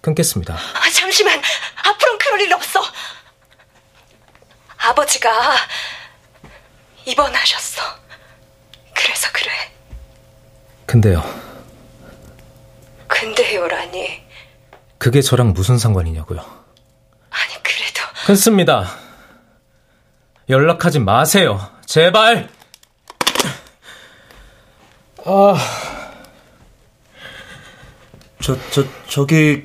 끊겠습니다. 0.01 0.55
아, 0.55 0.89
잠시만. 0.91 1.41
앞으로는 1.83 2.19
그럴 2.19 2.41
일 2.41 2.53
없어. 2.53 2.81
아버지가 4.77 5.29
입원하셨어. 7.05 7.81
그래서 8.93 9.27
그래. 9.33 9.51
근데요. 10.85 11.48
근데요라니. 13.19 14.21
그게 14.97 15.21
저랑 15.21 15.53
무슨 15.53 15.77
상관이냐고요. 15.77 16.39
아니, 16.39 17.63
그래도. 17.63 18.01
끊습니다. 18.25 18.89
연락하지 20.49 20.99
마세요. 20.99 21.69
제발! 21.85 22.49
아. 25.25 25.57
저, 28.41 28.57
저, 28.71 28.85
저기, 29.07 29.63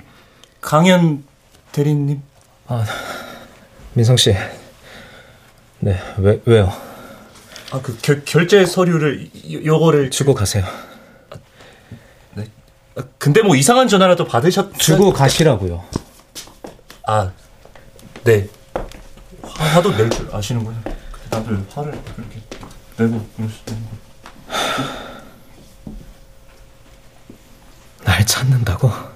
강현 0.60 1.24
대리님. 1.72 2.22
아, 2.66 2.84
민성 3.92 4.16
씨. 4.16 4.34
네, 5.78 6.00
왜, 6.18 6.40
왜요? 6.44 6.72
아, 7.70 7.80
그, 7.80 7.96
결, 8.02 8.24
결제 8.24 8.66
서류를, 8.66 9.30
요, 9.52 9.64
요거를. 9.64 10.10
주고 10.10 10.34
가세요. 10.34 10.64
근데 13.18 13.42
뭐 13.42 13.56
이상한 13.56 13.88
전화라도 13.88 14.24
받으셨... 14.26 14.78
주고 14.78 15.12
가시라고요. 15.12 15.84
아, 17.06 17.32
네. 18.24 18.48
화, 19.42 19.64
화도 19.64 19.90
낼 19.96 20.10
줄 20.10 20.28
아시는군요. 20.34 20.80
다들 21.30 21.64
화를 21.74 21.92
그렇게 22.14 22.40
내고 22.96 23.26
그러시는 23.36 23.82
거. 23.82 23.88
날 28.04 28.24
찾는다고? 28.26 28.90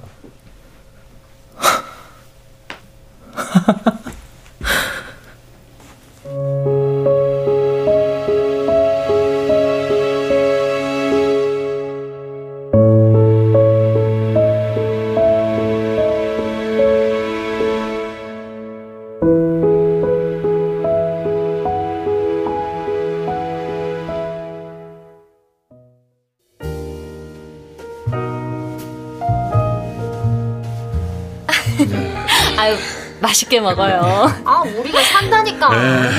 맛있게 33.39 33.61
먹어요. 33.61 34.27
아, 34.45 34.63
우리가 34.63 35.01
산다니까. 35.03 35.71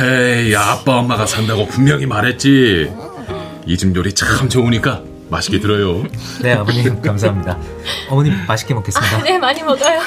에이, 0.05 0.55
아빠 0.55 0.97
엄마가 0.97 1.25
산다고 1.25 1.65
분명히 1.67 2.05
말했지. 2.05 2.89
이 3.65 3.77
집 3.77 3.93
요리 3.95 4.13
참 4.13 4.47
좋으니까 4.49 5.01
맛있게 5.29 5.59
들어요. 5.59 6.03
네, 6.41 6.53
아버님 6.53 7.01
감사합니다. 7.01 7.57
어머님 8.09 8.33
맛있게 8.47 8.73
먹겠습니다. 8.73 9.17
아, 9.17 9.21
네, 9.23 9.37
많이 9.37 9.61
먹어요. 9.61 9.99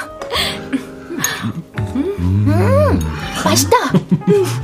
음, 1.95 2.99
맛있다. 3.45 3.77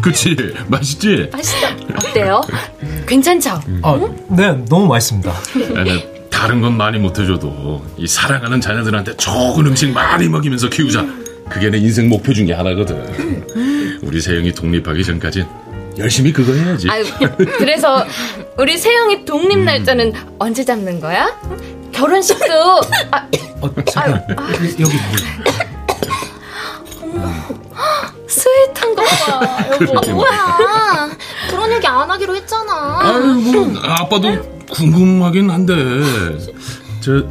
그치, 0.01 0.35
맛있지? 0.69 1.29
맛있다. 1.33 1.69
어때요? 1.97 2.41
괜찮죠? 3.07 3.61
아, 3.83 4.01
네, 4.31 4.53
너무 4.69 4.87
맛있습니다. 4.87 5.33
에이, 5.87 6.05
다른 6.31 6.61
건 6.63 6.77
많이 6.77 6.99
못해줘도 6.99 7.85
이 7.99 8.07
사랑하는 8.07 8.61
자녀들한테 8.61 9.17
좋은 9.17 9.67
음식 9.67 9.91
많이 9.93 10.29
먹이면서 10.29 10.71
키우자. 10.71 11.05
그게 11.51 11.71
내 11.71 11.79
인생 11.79 12.09
목표 12.09 12.33
중에 12.33 12.53
하나거든. 12.53 13.45
우리 14.03 14.21
세영이 14.21 14.53
독립하기 14.53 15.05
전까진 15.05 15.47
열심히 15.99 16.33
그거 16.33 16.53
해야지. 16.53 16.89
아유, 16.91 17.05
그래서 17.59 18.05
우리 18.57 18.77
세영이 18.79 19.25
독립 19.25 19.59
날짜는 19.59 20.13
언제 20.39 20.65
잡는 20.65 21.01
거야? 21.01 21.29
결혼식도 21.93 22.81
아, 23.11 23.27
어, 23.61 23.75
잠깐 23.91 24.23
여기 24.79 24.97
스윗한 28.29 28.95
거 28.95 29.03
봐. 29.03 29.67
여보. 29.73 29.79
그러게 29.87 30.11
아, 30.11 30.15
뭐야? 30.15 31.11
그런 31.51 31.73
얘기 31.73 31.87
안 31.87 32.09
하기로 32.11 32.37
했잖아. 32.37 32.99
아유, 33.03 33.25
뭐 33.35 33.81
아빠도 33.83 34.31
궁금하긴 34.71 35.51
한데 35.51 35.75
저 37.01 37.25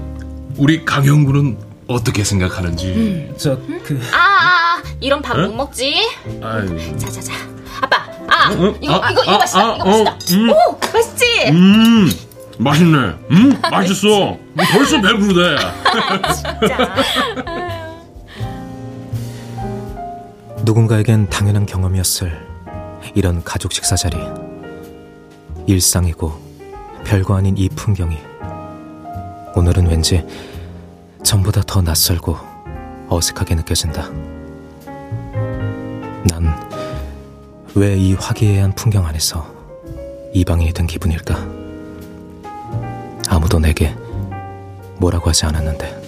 우리 0.57 0.83
강영구는 0.83 1.57
어떻게 1.87 2.23
생각하는지. 2.23 3.31
저그 3.37 3.99
아, 4.13 4.17
아, 4.17 4.77
아, 4.77 4.83
이런 4.99 5.21
밥 5.21 5.37
응? 5.37 5.45
못 5.47 5.55
먹지? 5.55 5.95
아유. 6.41 6.97
자자자. 6.97 7.33
아빠, 7.81 8.05
아, 8.27 8.51
응? 8.53 8.75
이거 8.81 8.95
아, 9.01 9.11
이거 9.11 9.21
이거 9.23 9.31
아, 9.33 9.37
맛있다. 9.37 9.59
아, 9.59 9.75
이거 9.75 9.85
맛있다. 9.85 10.11
어, 10.11 10.17
음. 10.31 10.49
오, 10.49 10.77
맛있지? 10.93 11.25
음, 11.49 12.09
맛있네. 12.57 12.97
음, 13.31 13.61
맛있어. 13.71 14.37
벌써 14.55 15.01
배부르대. 15.01 15.55
누군가에겐 20.63 21.29
당연한 21.29 21.65
경험이었을 21.65 22.45
이런 23.15 23.43
가족 23.43 23.71
식사 23.71 23.95
자리. 23.95 24.17
일상이고 25.67 26.33
별거 27.05 27.35
아닌 27.37 27.55
이 27.57 27.67
풍경이 27.69 28.17
오늘은 29.55 29.87
왠지 29.87 30.25
전보다 31.23 31.61
더 31.65 31.81
낯설고 31.81 32.37
어색하게 33.09 33.55
느껴진다. 33.55 34.09
난 36.29 36.55
왜 37.75 37.95
이 37.95 38.13
화기애애한 38.15 38.73
풍경 38.73 39.05
안에서 39.05 39.45
이방인이 40.33 40.73
된 40.73 40.87
기분일까? 40.87 41.35
아무도 43.29 43.59
내게 43.59 43.95
뭐라고 44.97 45.29
하지 45.29 45.45
않았는데. 45.45 46.06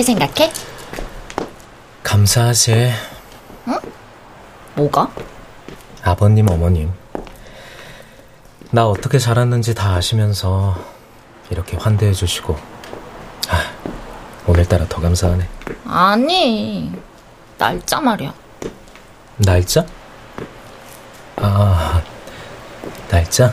어떻게 0.00 0.02
생각해? 0.02 0.50
감사하지. 2.02 2.90
뭐가? 4.74 5.10
아버님, 6.02 6.48
어머님. 6.48 6.90
나 8.70 8.86
어떻게 8.86 9.18
자랐는지 9.18 9.74
다 9.74 9.94
아시면서 9.96 10.74
이렇게 11.50 11.76
환대해 11.76 12.12
주시고. 12.12 12.56
아, 13.50 13.72
오늘따라 14.46 14.86
더 14.88 15.02
감사하네. 15.02 15.46
아니, 15.86 16.92
날짜 17.58 18.00
말이야. 18.00 18.32
날짜? 19.36 19.84
아, 21.36 22.02
날짜? 23.10 23.52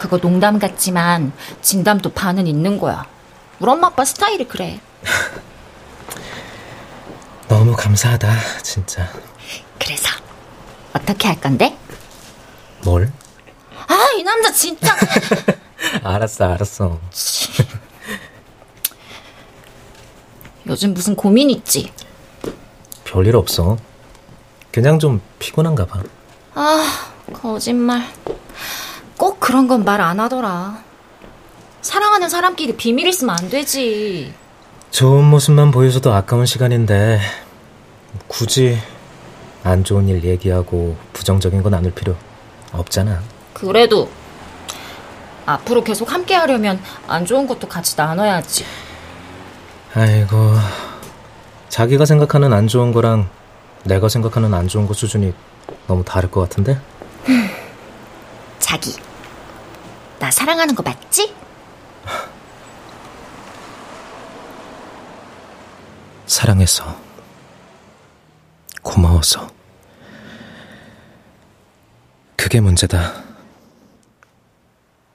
그거 0.00 0.18
농담 0.18 0.58
같지만 0.58 1.32
진담도 1.62 2.10
반은 2.12 2.48
있는 2.48 2.78
거야. 2.78 3.06
우리 3.60 3.70
엄마 3.70 3.86
아빠 3.86 4.04
스타일이 4.04 4.48
그래. 4.48 4.80
너무 7.64 7.74
감사하다, 7.78 8.28
진짜. 8.62 9.08
그래서 9.78 10.10
어떻게 10.92 11.28
할 11.28 11.40
건데? 11.40 11.74
뭘? 12.84 13.10
아, 13.88 13.96
이 14.18 14.22
남자 14.22 14.52
진짜. 14.52 14.94
알았어, 16.04 16.44
알았어. 16.52 17.00
요즘 20.66 20.92
무슨 20.92 21.16
고민 21.16 21.48
있지? 21.48 21.90
별일 23.04 23.34
없어. 23.34 23.78
그냥 24.70 24.98
좀 24.98 25.22
피곤한가 25.38 25.86
봐. 25.86 26.02
아, 26.54 27.10
거짓말. 27.32 28.06
꼭 29.16 29.40
그런 29.40 29.66
건 29.68 29.84
말 29.84 30.02
안 30.02 30.20
하더라. 30.20 30.84
사랑하는 31.80 32.28
사람끼리 32.28 32.76
비밀 32.76 33.06
있으면 33.06 33.34
안 33.40 33.48
되지. 33.48 34.34
좋은 34.90 35.24
모습만 35.24 35.70
보여줘도 35.70 36.12
아까운 36.12 36.44
시간인데 36.44 37.20
굳이 38.34 38.76
안 39.62 39.84
좋은 39.84 40.08
일 40.08 40.24
얘기하고 40.24 40.96
부정적인 41.12 41.62
거 41.62 41.70
나눌 41.70 41.92
필요 41.92 42.16
없잖아. 42.72 43.22
그래도 43.52 44.10
앞으로 45.46 45.84
계속 45.84 46.12
함께 46.12 46.34
하려면 46.34 46.82
안 47.06 47.24
좋은 47.24 47.46
것도 47.46 47.68
같이 47.68 47.94
나눠야지. 47.96 48.64
아이고 49.94 50.36
자기가 51.68 52.06
생각하는 52.06 52.52
안 52.52 52.66
좋은 52.66 52.92
거랑 52.92 53.30
내가 53.84 54.08
생각하는 54.08 54.52
안 54.52 54.66
좋은 54.66 54.88
거 54.88 54.94
수준이 54.94 55.32
너무 55.86 56.04
다를 56.04 56.28
것 56.28 56.40
같은데? 56.40 56.80
자기, 58.58 58.96
나 60.18 60.28
사랑하는 60.32 60.74
거 60.74 60.82
맞지? 60.82 61.32
사랑해서 66.26 67.03
고마워서 68.84 69.52
그게 72.36 72.60
문제다. 72.60 73.24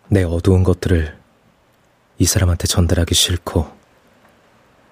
내 0.09 0.23
어두운 0.23 0.63
것들을 0.63 1.17
이 2.17 2.25
사람한테 2.25 2.67
전달하기 2.67 3.13
싫고 3.15 3.71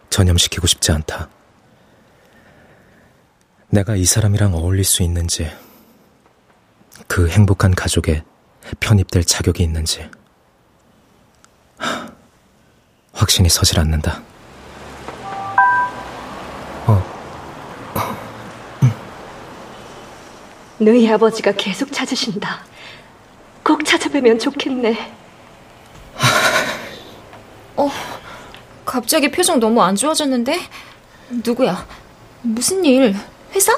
전염시키고 0.09 0.67
싶지 0.67 0.91
않다. 0.91 1.27
내가 3.69 3.95
이 3.95 4.05
사람이랑 4.05 4.53
어울릴 4.53 4.85
수 4.85 5.03
있는지, 5.03 5.51
그 7.07 7.27
행복한 7.27 7.75
가족에 7.75 8.23
편입될 8.79 9.25
자격이 9.25 9.61
있는지, 9.63 10.09
하, 11.77 12.13
확신이 13.11 13.49
서질 13.49 13.79
않는다. 13.79 14.23
너희 20.79 21.09
아버지가 21.11 21.53
계속 21.53 21.91
찾으신다. 21.91 22.61
꼭 23.63 23.83
찾아뵈면 23.83 24.39
좋겠네. 24.39 25.13
어, 27.75 27.91
갑자기 28.85 29.29
표정 29.29 29.59
너무 29.59 29.81
안 29.81 29.95
좋아졌는데? 29.95 30.59
누구야? 31.45 31.85
무슨 32.41 32.85
일? 32.85 33.15
회사? 33.53 33.77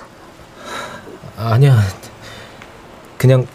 아니야. 1.38 1.82
그냥 3.18 3.48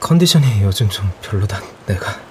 컨디션이 0.00 0.62
요즘 0.62 0.88
좀 0.88 1.10
별로다, 1.22 1.60
내가. 1.86 2.23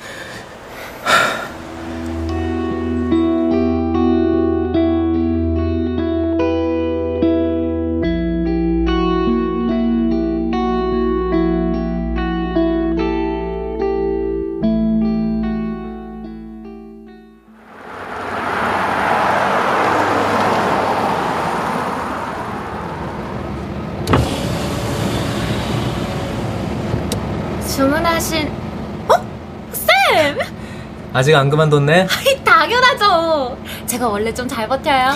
아직 31.23 31.33
안 31.35 31.49
그만뒀네? 31.49 32.05
당연하죠. 32.43 33.57
제가 33.85 34.09
원래 34.09 34.33
좀 34.33 34.45
잘 34.49 34.67
버텨요. 34.67 35.13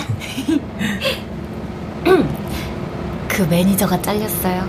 그 3.28 3.42
매니저가 3.42 4.00
잘렸어요. 4.00 4.66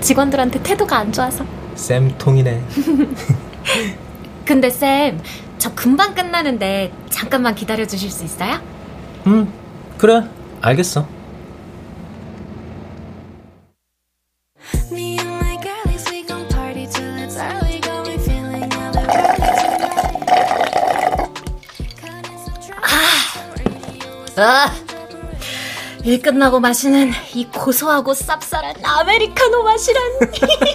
직원들한테 0.00 0.60
태도가 0.64 0.98
안 0.98 1.12
좋아서. 1.12 1.44
쌤통이네. 1.76 2.60
근데 4.44 4.68
쌤, 4.68 5.20
저 5.58 5.72
금방 5.76 6.12
끝나는데 6.12 6.90
잠깐만 7.08 7.54
기다려 7.54 7.86
주실 7.86 8.10
수 8.10 8.24
있어요? 8.24 8.58
응, 9.28 9.46
그래. 9.96 10.24
알겠어. 10.60 11.06
일 26.10 26.20
끝나고 26.22 26.58
마시는 26.58 27.12
이 27.34 27.46
고소하고 27.46 28.14
쌉쌀한 28.14 28.80
아메리카노 28.82 29.62
맛이란. 29.62 30.02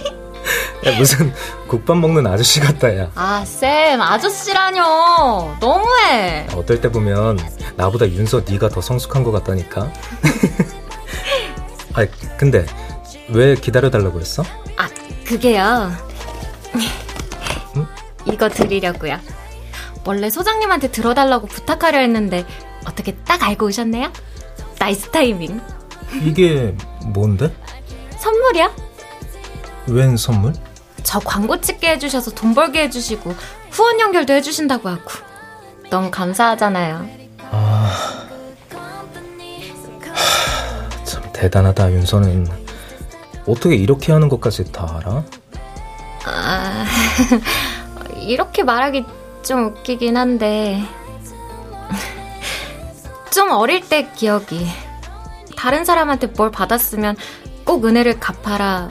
야, 0.86 0.96
무슨 0.98 1.30
국밥 1.68 1.98
먹는 1.98 2.26
아저씨 2.26 2.58
같다, 2.58 2.96
야. 2.96 3.10
아, 3.14 3.44
쌤, 3.44 4.00
아저씨라뇨. 4.00 5.58
너무해. 5.60 6.46
어떨 6.54 6.80
때 6.80 6.90
보면 6.90 7.38
나보다 7.76 8.08
윤서 8.08 8.44
네가 8.48 8.70
더 8.70 8.80
성숙한 8.80 9.24
것 9.24 9.30
같다니까. 9.32 9.92
아, 11.92 12.06
근데 12.38 12.64
왜 13.28 13.56
기다려달라고 13.56 14.18
했어? 14.18 14.42
아, 14.78 14.88
그게요. 15.26 15.92
이거 18.24 18.48
드리려고요. 18.48 19.18
원래 20.06 20.30
소장님한테 20.30 20.90
들어달라고 20.92 21.46
부탁하려 21.46 21.98
했는데 21.98 22.46
어떻게 22.86 23.14
딱 23.26 23.42
알고 23.42 23.66
오셨네요? 23.66 24.10
nice 24.78 25.10
timing. 25.10 25.60
이게 26.22 26.74
뭔데? 27.04 27.54
선물이요? 28.18 28.70
웬 29.88 30.16
선물? 30.16 30.52
저 31.02 31.18
광고 31.20 31.60
찍게 31.60 31.90
해주셔서 31.92 32.32
돈 32.32 32.54
벌게 32.54 32.82
해주시고 32.82 33.34
후원 33.70 34.00
연결도 34.00 34.32
해주신다고 34.32 34.88
하고 34.88 35.02
너무 35.90 36.10
감사하잖아요. 36.10 37.06
아, 37.50 37.92
참 41.04 41.22
대단하다 41.32 41.92
윤서는 41.92 42.48
어떻게 43.46 43.76
이렇게 43.76 44.12
하는 44.12 44.28
것까지 44.28 44.72
다 44.72 44.98
알아? 44.98 45.24
아, 46.26 46.84
이렇게 48.18 48.64
말하기 48.64 49.04
좀 49.44 49.66
웃기긴 49.66 50.16
한데 50.16 50.82
좀 53.36 53.50
어릴 53.50 53.86
때 53.86 54.10
기억이 54.16 54.66
다른 55.56 55.84
사람한테 55.84 56.28
뭘 56.28 56.50
받았으면 56.50 57.16
꼭 57.66 57.84
은혜를 57.84 58.18
갚아라 58.18 58.88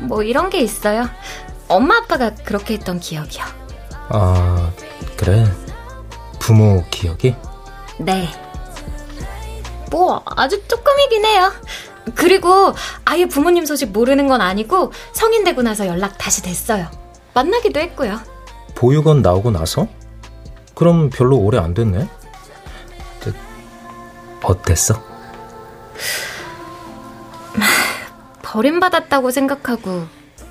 뭐 0.00 0.24
이런 0.24 0.50
게 0.50 0.58
있어요. 0.58 1.08
엄마 1.68 1.98
아빠가 1.98 2.34
그렇게 2.34 2.74
했던 2.74 2.98
기억이요. 2.98 3.44
아, 4.08 4.72
그래. 5.16 5.44
부모 6.40 6.84
기억이? 6.90 7.36
네. 7.98 8.28
뭐 9.92 10.20
아주 10.26 10.60
조금이긴 10.66 11.24
해요. 11.24 11.52
그리고 12.16 12.72
아예 13.04 13.26
부모님 13.26 13.66
소식 13.66 13.92
모르는 13.92 14.26
건 14.26 14.40
아니고 14.40 14.90
성인 15.12 15.44
되고 15.44 15.62
나서 15.62 15.86
연락 15.86 16.18
다시 16.18 16.42
됐어요. 16.42 16.88
만나기도 17.34 17.78
했고요. 17.78 18.18
보육원 18.74 19.22
나오고 19.22 19.52
나서? 19.52 19.86
그럼 20.74 21.08
별로 21.08 21.38
오래 21.38 21.58
안 21.58 21.72
됐네. 21.72 22.08
저, 24.46 24.52
어땠어? 24.52 25.02
버림받았다고 28.42 29.30
생각하고 29.30 30.04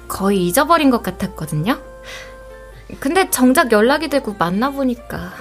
거의 0.07 0.45
잊어버린 0.45 0.89
것 0.89 1.01
같았거든요. 1.01 1.79
근데 2.99 3.29
정작 3.29 3.71
연락이 3.71 4.09
되고 4.09 4.35
만나보니까 4.37 5.33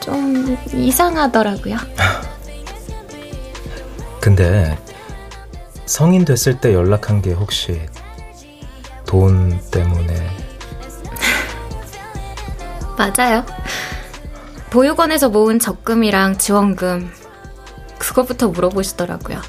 좀 0.00 0.56
이상하더라고요. 0.72 1.76
근데 4.20 4.78
성인 5.86 6.24
됐을 6.24 6.60
때 6.60 6.74
연락한 6.74 7.22
게 7.22 7.32
혹시 7.32 7.80
돈 9.06 9.58
때문에 9.70 10.30
맞아요. 12.96 13.44
보육원에서 14.70 15.30
모은 15.30 15.58
적금이랑 15.58 16.36
지원금 16.36 17.10
그거부터 18.08 18.48
물어보시더라고요. 18.48 19.40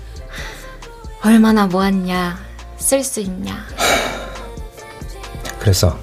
얼마나 1.24 1.66
모았냐, 1.66 2.38
쓸 2.78 3.04
수 3.06 3.22
있냐. 3.22 3.66
그래서 5.60 5.98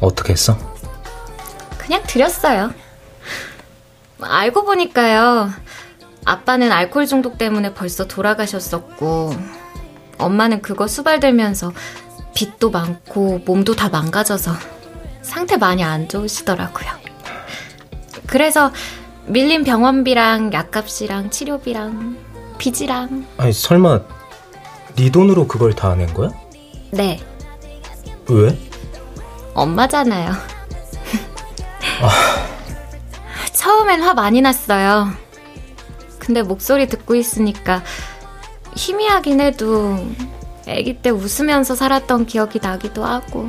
어떻게 0.00 0.32
했어? 0.32 0.56
그냥 1.76 2.02
드렸어요. 2.06 2.72
알고 4.20 4.64
보니까요. 4.64 5.50
아빠는 6.24 6.72
알코올 6.72 7.06
중독 7.06 7.36
때문에 7.36 7.74
벌써 7.74 8.06
돌아가셨었고, 8.08 9.36
엄마는 10.18 10.62
그거 10.62 10.88
수발들면서 10.88 11.72
빚도 12.34 12.70
많고 12.70 13.42
몸도 13.44 13.76
다 13.76 13.90
망가져서 13.90 14.54
상태 15.20 15.58
많이 15.58 15.84
안 15.84 16.08
좋으시더라고요. 16.08 16.88
그래서 18.26 18.72
밀린 19.26 19.64
병원비랑 19.64 20.52
약값이랑 20.52 21.30
치료비랑 21.30 22.16
빚이랑 22.58 23.26
아니 23.38 23.52
설마 23.52 24.00
네 24.96 25.10
돈으로 25.10 25.46
그걸 25.46 25.74
다 25.74 25.94
낸 25.94 26.12
거야? 26.14 26.30
네 26.90 27.20
왜? 28.28 28.58
엄마잖아요. 29.54 30.32
처음엔 33.52 34.02
화 34.02 34.14
많이 34.14 34.40
났어요. 34.40 35.08
근데 36.18 36.42
목소리 36.42 36.88
듣고 36.88 37.14
있으니까 37.14 37.82
희미하긴 38.74 39.40
해도 39.40 39.96
아기 40.68 40.94
때 41.00 41.10
웃으면서 41.10 41.76
살았던 41.76 42.26
기억이 42.26 42.58
나기도 42.60 43.04
하고 43.04 43.48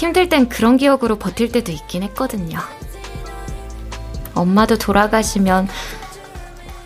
힘들 0.00 0.30
땐 0.30 0.48
그런 0.48 0.78
기억으로 0.78 1.18
버틸 1.18 1.52
때도 1.52 1.72
있긴 1.72 2.02
했거든요. 2.04 2.58
엄마도 4.34 4.78
돌아가시면 4.78 5.68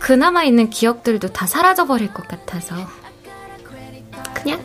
그나마 0.00 0.42
있는 0.42 0.68
기억들도 0.68 1.28
다 1.28 1.46
사라져버릴 1.46 2.12
것 2.12 2.26
같아서 2.26 2.74
그냥 4.34 4.60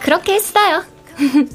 그렇게 0.00 0.32
했어요. 0.32 0.84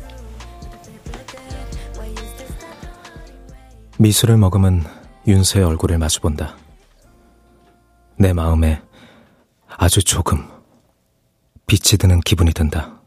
미술을 3.97 4.37
머금은 4.37 4.83
윤서의 5.25 5.65
얼굴을 5.65 5.97
마주본다. 5.97 6.55
내 8.19 8.31
마음에 8.33 8.79
아주 9.67 10.03
조금 10.03 10.47
빛이 11.65 11.97
드는 11.97 12.19
기분이 12.19 12.53
든다. 12.53 12.98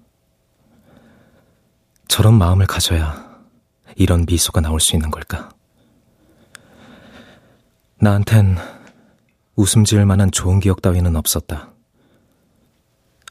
저런 2.13 2.35
마음을 2.35 2.67
가져야 2.67 3.25
이런 3.97 4.27
미소가 4.29 4.61
나올 4.61 4.81
수 4.81 4.95
있는 4.95 5.11
걸까? 5.11 5.49
나한텐 8.03 8.59
웃음 9.57 9.85
지을 9.85 10.05
만한 10.05 10.31
좋은 10.31 10.61
기억 10.61 10.83
따위는 10.83 11.17
없었다. 11.17 11.71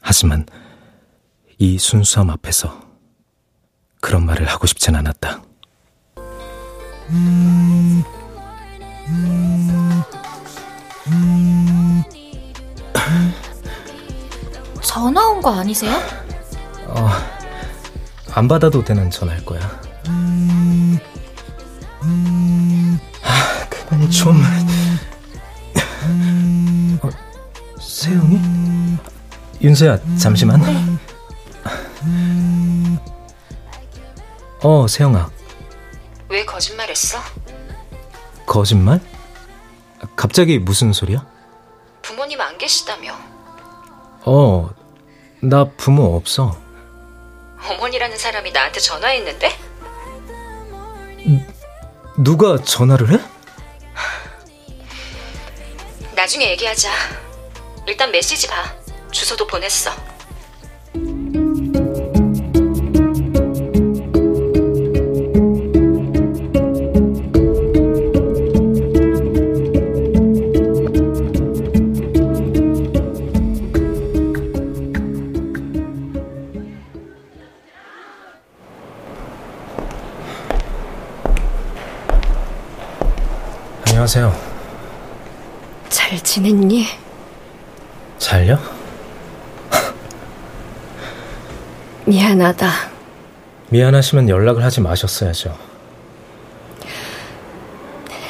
하지만 0.02 0.46
이 1.58 1.78
순수함 1.78 2.30
앞에서 2.30 2.76
그런 4.00 4.26
말을 4.26 4.48
하고 4.48 4.66
싶진 4.66 4.96
않았다. 4.96 5.40
음, 7.10 8.02
음, 9.06 10.02
음. 11.06 12.02
전화 14.82 15.28
온 15.28 15.40
거 15.40 15.50
아니세요? 15.52 15.96
어, 16.88 17.08
안 18.34 18.48
받아도 18.48 18.82
되는 18.82 19.10
전화일 19.10 19.44
거야. 19.44 19.60
아, 23.22 23.68
그만 23.68 24.10
좀. 24.10 24.42
어, 27.02 27.10
세영이? 27.80 28.40
윤서야, 29.60 29.98
잠시만. 30.16 30.60
네. 30.60 30.98
어, 34.62 34.86
세영아. 34.88 35.30
왜 36.30 36.44
거짓말했어? 36.44 37.18
거짓말? 38.46 39.00
갑자기 40.16 40.58
무슨 40.58 40.92
소리야? 40.92 41.26
부모님 42.00 42.40
안 42.40 42.56
계시다며. 42.58 43.14
어, 44.24 44.70
나 45.40 45.64
부모 45.76 46.16
없어. 46.16 46.56
어머니라는 47.68 48.16
사람이 48.16 48.52
나한테 48.52 48.80
전화했는데? 48.80 49.58
누가 52.18 52.58
전화를 52.58 53.12
해? 53.12 53.18
나중에 56.14 56.50
얘기하자. 56.50 56.90
일단 57.86 58.10
메시지 58.10 58.46
봐. 58.46 58.74
주소도 59.10 59.46
보냈어. 59.46 59.90
안녕하세요. 84.14 84.52
잘 85.88 86.22
지냈니? 86.22 86.86
잘요? 88.18 88.58
미안하다. 92.04 92.68
미안하시면 93.70 94.28
연락을 94.28 94.62
하지 94.62 94.82
마셨어야죠. 94.82 95.56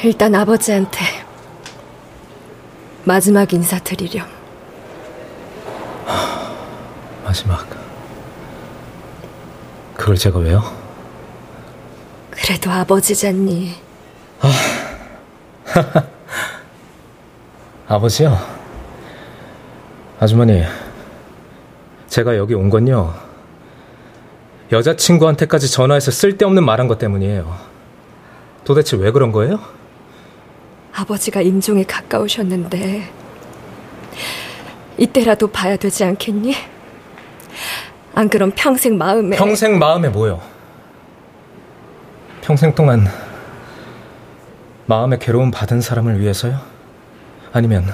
일단 0.05 0.33
아버지한테 0.35 0.99
마지막 3.03 3.51
인사드리렴. 3.51 4.25
마지막. 7.25 7.67
그걸 9.95 10.15
제가 10.15 10.39
왜요? 10.39 10.63
그래도 12.31 12.71
아버지잖니. 12.71 13.92
아. 15.75 16.03
아버지요? 17.95 18.37
아주머니, 20.19 20.63
제가 22.07 22.37
여기 22.37 22.53
온 22.53 22.69
건요. 22.69 23.13
여자친구한테까지 24.71 25.69
전화해서 25.71 26.11
쓸데없는 26.11 26.63
말한 26.63 26.87
것 26.87 26.97
때문이에요. 26.97 27.57
도대체 28.63 28.97
왜 28.97 29.11
그런 29.11 29.31
거예요? 29.31 29.59
아버지가 30.93 31.41
임종에 31.41 31.83
가까우셨는데, 31.83 33.09
이때라도 34.97 35.47
봐야 35.47 35.75
되지 35.75 36.03
않겠니? 36.05 36.55
안 38.15 38.29
그럼 38.29 38.51
평생 38.55 38.97
마음에. 38.97 39.35
평생 39.35 39.77
마음에 39.77 40.07
뭐요? 40.09 40.39
평생 42.41 42.73
동안 42.75 43.07
마음의 44.85 45.19
괴로움 45.19 45.51
받은 45.51 45.81
사람을 45.81 46.19
위해서요? 46.19 46.59
아니면 47.51 47.93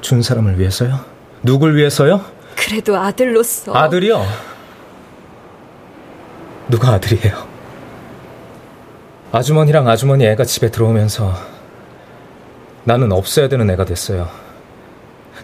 준 0.00 0.22
사람을 0.22 0.58
위해서요? 0.58 1.00
누굴 1.42 1.76
위해서요? 1.76 2.20
그래도 2.56 2.96
아들로서. 2.96 3.74
아들이요? 3.74 4.24
누가 6.68 6.92
아들이에요? 6.92 7.46
아주머니랑 9.32 9.86
아주머니 9.88 10.24
애가 10.26 10.44
집에 10.44 10.70
들어오면서 10.70 11.34
나는 12.84 13.12
없어야 13.12 13.48
되는 13.48 13.68
애가 13.70 13.84
됐어요. 13.84 14.28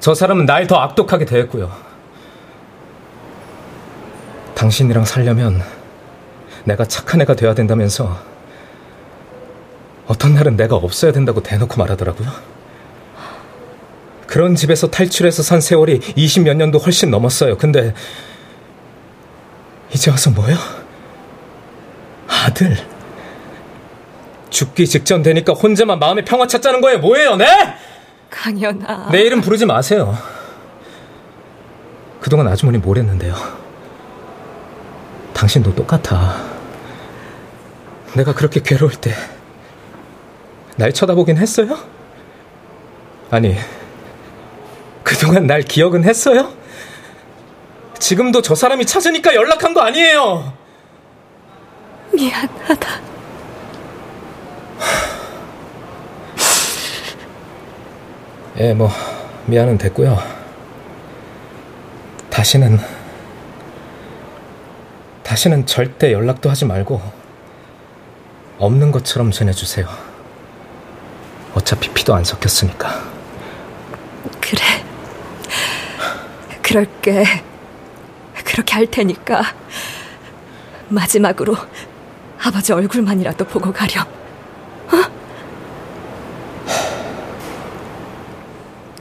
저 0.01 0.14
사람은 0.14 0.47
날 0.47 0.66
더 0.66 0.76
악독하게 0.76 1.26
대했고요. 1.26 1.70
당신이랑 4.55 5.05
살려면 5.05 5.61
내가 6.64 6.85
착한 6.85 7.20
애가 7.20 7.35
돼야 7.35 7.53
된다면서 7.55 8.16
어떤 10.07 10.34
날은 10.34 10.57
내가 10.57 10.76
없어야 10.76 11.12
된다고 11.12 11.42
대놓고 11.42 11.76
말하더라고요. 11.76 12.28
그런 14.26 14.55
집에서 14.55 14.88
탈출해서 14.90 15.42
산 15.42 15.61
세월이 15.61 16.00
20몇 16.00 16.57
년도 16.57 16.78
훨씬 16.78 17.11
넘었어요. 17.11 17.59
근데 17.59 17.94
이제 19.92 20.11
와서 20.11 20.30
뭐요? 20.30 20.57
아들. 22.28 22.76
죽기 24.50 24.86
직전 24.86 25.22
되니까 25.22 25.53
혼자만 25.53 25.98
마음의 25.98 26.24
평화 26.24 26.46
찾자는 26.46 26.80
거예요. 26.80 26.98
뭐예요, 26.98 27.36
네? 27.36 27.46
강연아. 28.30 29.11
내 29.11 29.20
이름 29.22 29.40
부르지 29.40 29.66
마세요. 29.66 30.16
그동안 32.20 32.48
아주머니 32.48 32.78
뭘 32.78 32.98
했는데요? 32.98 33.34
당신도 35.34 35.74
똑같아. 35.74 36.36
내가 38.14 38.32
그렇게 38.34 38.61
괴로울 38.62 38.92
때 38.92 39.14
날 40.83 40.93
쳐다보긴 40.93 41.37
했어요? 41.39 41.78
아니, 43.30 43.57
그동안 45.05 45.47
날 45.47 45.62
기억은 45.62 46.03
했어요? 46.03 46.53
지금도 48.01 48.43
저 48.43 48.57
사람이 48.57 48.85
찾으니까 48.85 49.33
연락한 49.37 49.74
거 49.74 49.80
아니에요! 49.83 50.53
미안하다. 52.12 53.01
예, 58.59 58.74
뭐, 58.74 58.91
미안은 59.47 59.78
됐고요. 59.78 60.18
다시는, 62.28 62.80
다시는 65.22 65.64
절대 65.66 66.12
연락도 66.12 66.51
하지 66.51 66.64
말고, 66.64 67.01
없는 68.59 68.91
것처럼 68.91 69.30
지내주세요. 69.30 70.11
어차피 71.55 71.90
피도 71.90 72.14
안 72.14 72.24
섞였으니까. 72.24 73.03
그래. 74.40 74.62
그럴게. 76.62 77.24
그렇게 78.44 78.74
할 78.74 78.86
테니까. 78.86 79.42
마지막으로 80.88 81.57
아버지 82.42 82.72
얼굴만이라도 82.72 83.44
보고 83.46 83.72
가렴. 83.72 84.07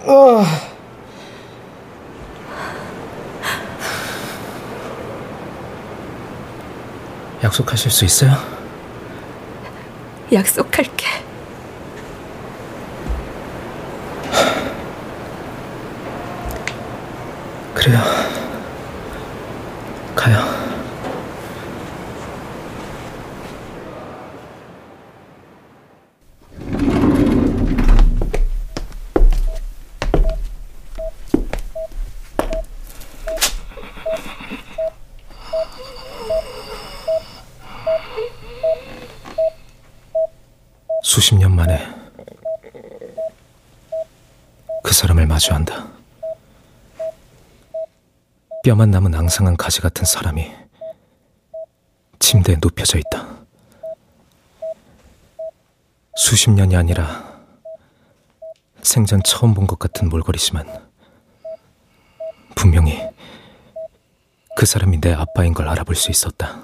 어? 0.06 0.12
어. 0.12 0.46
약속하실 7.44 7.90
수 7.92 8.06
있어요? 8.06 8.34
약속할게. 10.32 11.08
그래요. 17.74 18.00
가요. 20.16 20.62
수십 41.04 41.36
년 41.36 41.56
만에 41.56 41.88
그 44.84 44.94
사람을 44.94 45.26
마주한다. 45.28 45.88
뼈만 48.72 48.90
남은 48.90 49.14
앙상한 49.14 49.58
가지 49.58 49.82
같은 49.82 50.06
사람이 50.06 50.50
침대에 52.20 52.56
눕혀져 52.62 53.00
있다. 53.00 53.28
수십 56.16 56.50
년이 56.52 56.78
아니라 56.78 57.44
생전 58.82 59.24
처음 59.24 59.54
본 59.54 59.68
것 59.68 59.78
같은 59.78 60.08
몰골이지만 60.08 60.88
분명히 62.56 62.98
그 64.56 64.66
사람이 64.66 65.02
내 65.02 65.12
아빠인 65.12 65.54
걸 65.54 65.68
알아볼 65.68 65.94
수 65.94 66.10
있었다. 66.10 66.64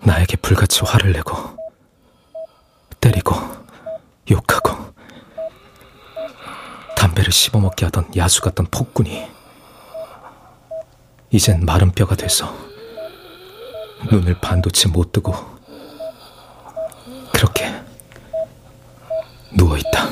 나에게 0.00 0.38
불같이 0.38 0.80
화를 0.84 1.12
내고 1.12 1.36
때리고 2.98 3.36
욕하고 4.28 4.76
담배를 7.28 7.32
씹어먹게 7.32 7.84
하던 7.86 8.10
야수 8.16 8.40
같던 8.40 8.66
폭군이 8.70 9.28
이젠 11.30 11.64
마른 11.64 11.92
뼈가 11.92 12.16
돼서 12.16 12.54
눈을 14.10 14.40
반도체 14.40 14.88
못 14.88 15.12
뜨고 15.12 15.34
그렇게 17.32 17.72
누워있다. 19.52 20.08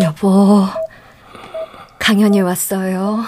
여보, 0.00 0.66
강연이 1.98 2.40
왔어요. 2.40 3.24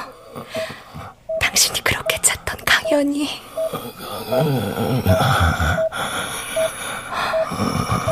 당신이 1.41 1.81
그렇게 1.83 2.21
찾던 2.21 2.61
강연이. 2.65 3.29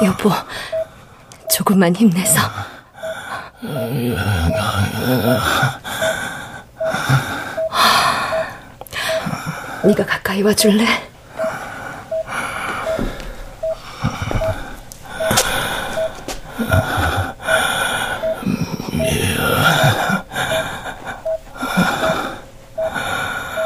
여보, 0.03 0.31
조금만 1.55 1.95
힘내서. 1.95 2.41
네가 9.85 10.05
가까이 10.07 10.43
와줄래? 10.43 10.85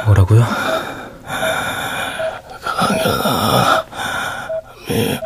뭐라고요? 0.06 0.44
강연아, 2.62 3.84
미, 4.88 5.18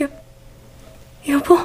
여, 0.00 0.08
여보? 1.28 1.58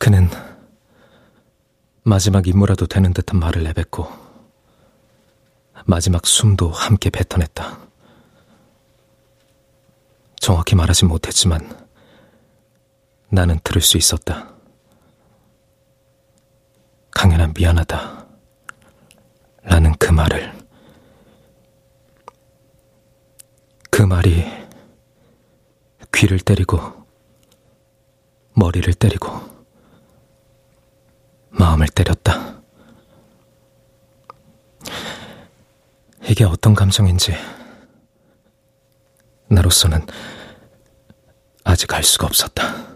그는 0.00 0.28
마지막 2.14 2.46
임무라도 2.46 2.86
되는 2.86 3.12
듯한 3.12 3.40
말을 3.40 3.64
내뱉고 3.64 4.06
마지막 5.84 6.24
숨도 6.24 6.70
함께 6.70 7.10
뱉어냈다. 7.10 7.76
정확히 10.36 10.76
말하지 10.76 11.06
못했지만 11.06 11.88
나는 13.30 13.58
들을 13.64 13.82
수 13.82 13.96
있었다. 13.96 14.48
강연아 17.10 17.48
미안하다. 17.48 18.26
라는 19.64 19.92
그 19.98 20.12
말을. 20.12 20.52
그 23.90 24.02
말이 24.02 24.44
귀를 26.14 26.38
때리고 26.38 26.78
머리를 28.54 28.94
때리고 28.94 29.53
마음을 31.58 31.86
때렸다. 31.88 32.62
이게 36.28 36.44
어떤 36.44 36.74
감정인지 36.74 37.34
나로서는 39.48 40.06
아직 41.64 41.92
알 41.92 42.02
수가 42.02 42.26
없었다. 42.26 42.94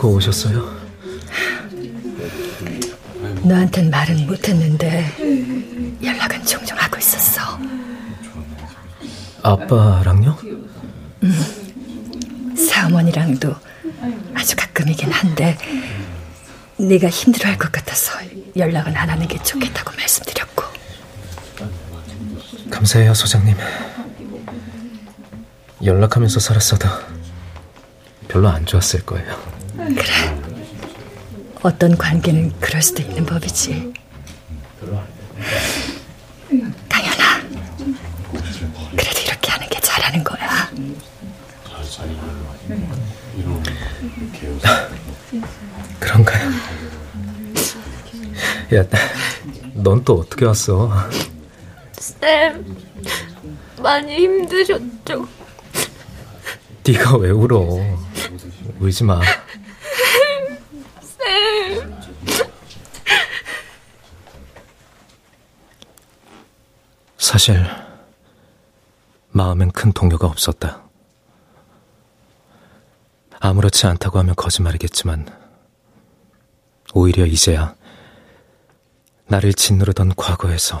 알고 0.00 0.14
오셨어요? 0.14 0.80
너한텐 3.44 3.90
말은 3.90 4.26
못했는데 4.26 5.98
연락은 6.02 6.44
종종 6.46 6.78
하고 6.78 6.96
있었어. 6.96 7.58
아빠랑요? 9.42 10.38
음, 11.22 12.56
사어머니랑도 12.56 13.54
아주 14.34 14.56
가끔이긴 14.56 15.12
한데 15.12 15.58
네가 16.78 17.10
힘들어할 17.10 17.58
것 17.58 17.70
같아서 17.70 18.18
연락은 18.56 18.96
안 18.96 19.10
하는 19.10 19.28
게 19.28 19.40
좋겠다고 19.42 19.92
말씀드렸고 19.96 20.64
감사해요, 22.70 23.12
소장님. 23.12 23.54
연락하면서 25.84 26.40
살았어도 26.40 26.88
별로 28.28 28.48
안 28.48 28.64
좋았을 28.64 29.04
거예요. 29.04 29.49
그래 29.94 30.40
어떤 31.62 31.96
관계는 31.96 32.52
그럴 32.60 32.80
수도 32.82 33.02
있는 33.02 33.24
법이지 33.26 33.92
강연아 36.88 37.40
그래도 38.96 39.20
이렇게 39.20 39.50
하는 39.50 39.68
게 39.68 39.80
잘하는 39.80 40.24
거야 40.24 40.70
그런가요? 45.98 46.50
야, 48.74 48.84
넌 49.74 50.04
또 50.04 50.20
어떻게 50.20 50.44
왔어? 50.46 50.90
쌤, 51.92 52.64
많이 53.82 54.16
힘드셨죠? 54.16 55.28
네가 56.86 57.16
왜 57.18 57.30
울어? 57.30 57.66
울지 58.80 59.04
마. 59.04 59.20
사실 67.30 67.64
마음엔 69.28 69.70
큰 69.70 69.92
동요가 69.92 70.26
없었다. 70.26 70.82
아무렇지 73.38 73.86
않다고 73.86 74.18
하면 74.18 74.34
거짓말이겠지만 74.34 75.28
오히려 76.92 77.24
이제야 77.26 77.76
나를 79.28 79.52
짓누르던 79.54 80.16
과거에서 80.16 80.80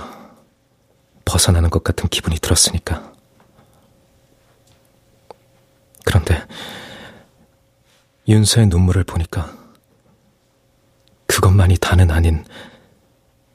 벗어나는 1.24 1.70
것 1.70 1.84
같은 1.84 2.08
기분이 2.08 2.40
들었으니까. 2.40 3.12
그런데 6.04 6.44
윤서의 8.26 8.66
눈물을 8.66 9.04
보니까 9.04 9.56
그것만이 11.28 11.76
다는 11.76 12.10
아닌 12.10 12.44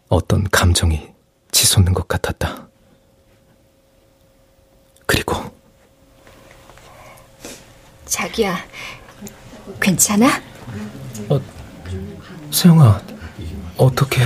어떤 0.07 0.45
감정이 0.45 1.13
치솟는 1.51 1.93
것 1.93 2.07
같았다. 2.07 2.69
그리고 5.05 5.35
자기야, 8.05 8.57
괜찮아? 9.81 10.27
어, 11.29 11.39
세영아, 12.51 13.01
어떻게? 13.77 14.21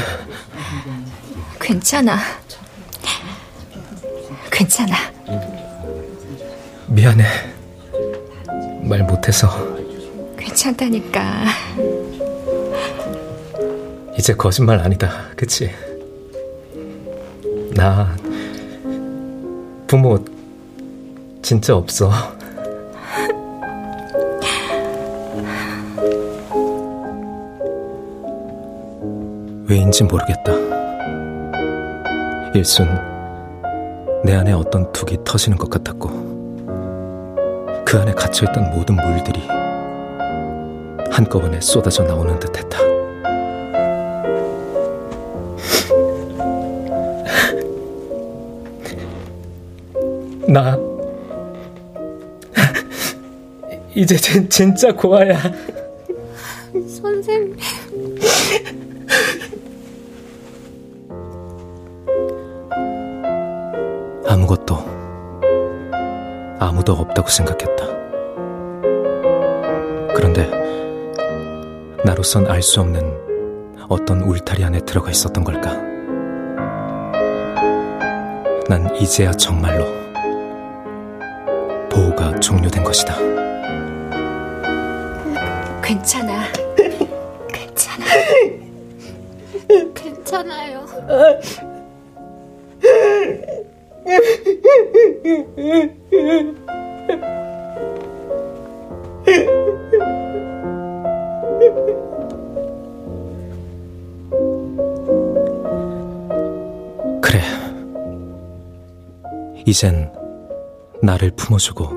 괜찮아. 1.60 2.18
괜찮아. 4.52 4.96
미안해. 6.88 7.26
말 8.84 9.04
못해서. 9.04 9.48
괜찮다니까. 10.38 11.46
이제 14.18 14.36
거짓말 14.36 14.80
아니다. 14.80 15.28
그치? 15.36 15.72
나 17.74 18.16
부모 19.88 20.20
진짜 21.42 21.76
없어. 21.76 22.12
왜인지 29.68 30.04
모르겠다. 30.04 30.54
일순 32.54 32.88
내 34.24 34.36
안에 34.36 34.52
어떤 34.54 34.92
둑이 34.92 35.18
터지는 35.24 35.58
것 35.58 35.70
같았고 35.70 36.10
그 37.86 37.98
안에 37.98 38.14
갇혀있던 38.14 38.72
모든 38.72 38.96
물들이 38.96 39.42
한꺼번에 41.12 41.60
쏟아져 41.62 42.04
나오는 42.04 42.38
듯했다. 42.40 42.80
나 50.48 50.78
이제 54.00 54.16
진, 54.16 54.50
진짜 54.50 54.94
고아야. 54.94 55.38
선생님. 57.02 57.58
아무것도 64.28 64.78
아무도 66.60 66.94
없다고 66.94 67.28
생각했다. 67.30 67.86
그런데 70.16 70.50
나로선 72.06 72.48
알 72.48 72.62
수 72.62 72.82
없는 72.82 73.18
어떤 73.90 74.22
울타리 74.22 74.64
안에 74.64 74.80
들어가 74.82 75.10
있었던 75.10 75.44
걸까? 75.44 75.74
난 78.68 78.96
이제야 78.98 79.32
정말로 79.32 79.86
이젠 109.70 110.12
나를 111.04 111.30
품어주고 111.36 111.90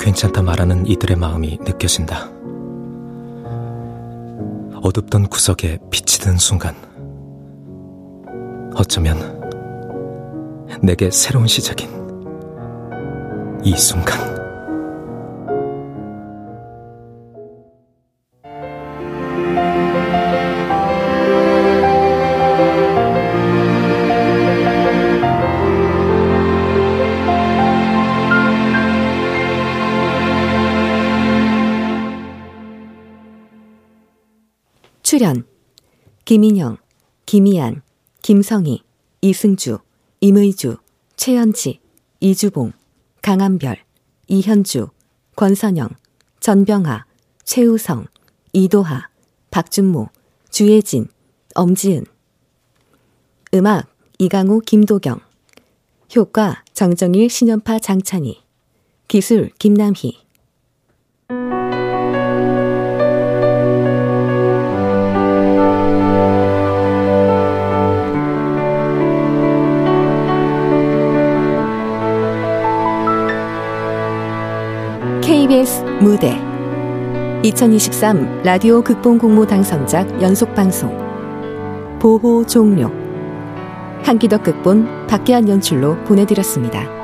괜찮다 0.00 0.42
말하는 0.42 0.84
이들의 0.88 1.16
마음이 1.16 1.58
느껴진다. 1.60 2.28
어둡던 4.82 5.28
구석에 5.28 5.78
빛이 5.92 6.18
든 6.20 6.36
순간, 6.36 6.74
어쩌면 8.74 9.40
내게 10.82 11.12
새로운 11.12 11.46
시작인 11.46 11.88
이 13.62 13.76
순간. 13.76 14.33
출연 35.24 35.46
김인영, 36.26 36.76
김희안, 37.24 37.80
김성희, 38.20 38.82
이승주, 39.22 39.78
임의주, 40.20 40.76
최현지, 41.16 41.80
이주봉, 42.20 42.72
강한별, 43.22 43.78
이현주, 44.28 44.88
권선영, 45.34 45.88
전병하, 46.40 47.06
최우성, 47.42 48.04
이도하, 48.52 49.08
박준모, 49.50 50.10
주예진, 50.50 51.08
엄지은. 51.54 52.04
음악 53.54 53.88
이강우 54.18 54.60
김도경. 54.60 55.20
효과 56.14 56.62
정정일 56.74 57.30
신연파 57.30 57.78
장찬희. 57.78 58.42
기술 59.08 59.50
김남희 59.58 60.23
무대. 76.04 76.38
2023 77.42 78.42
라디오 78.42 78.82
극본 78.82 79.18
공모 79.18 79.46
당선작 79.46 80.20
연속 80.20 80.54
방송. 80.54 80.94
보호 81.98 82.44
종료. 82.44 82.90
한기덕 84.02 84.42
극본 84.42 85.06
박계한 85.06 85.48
연출로 85.48 85.96
보내드렸습니다. 86.04 87.03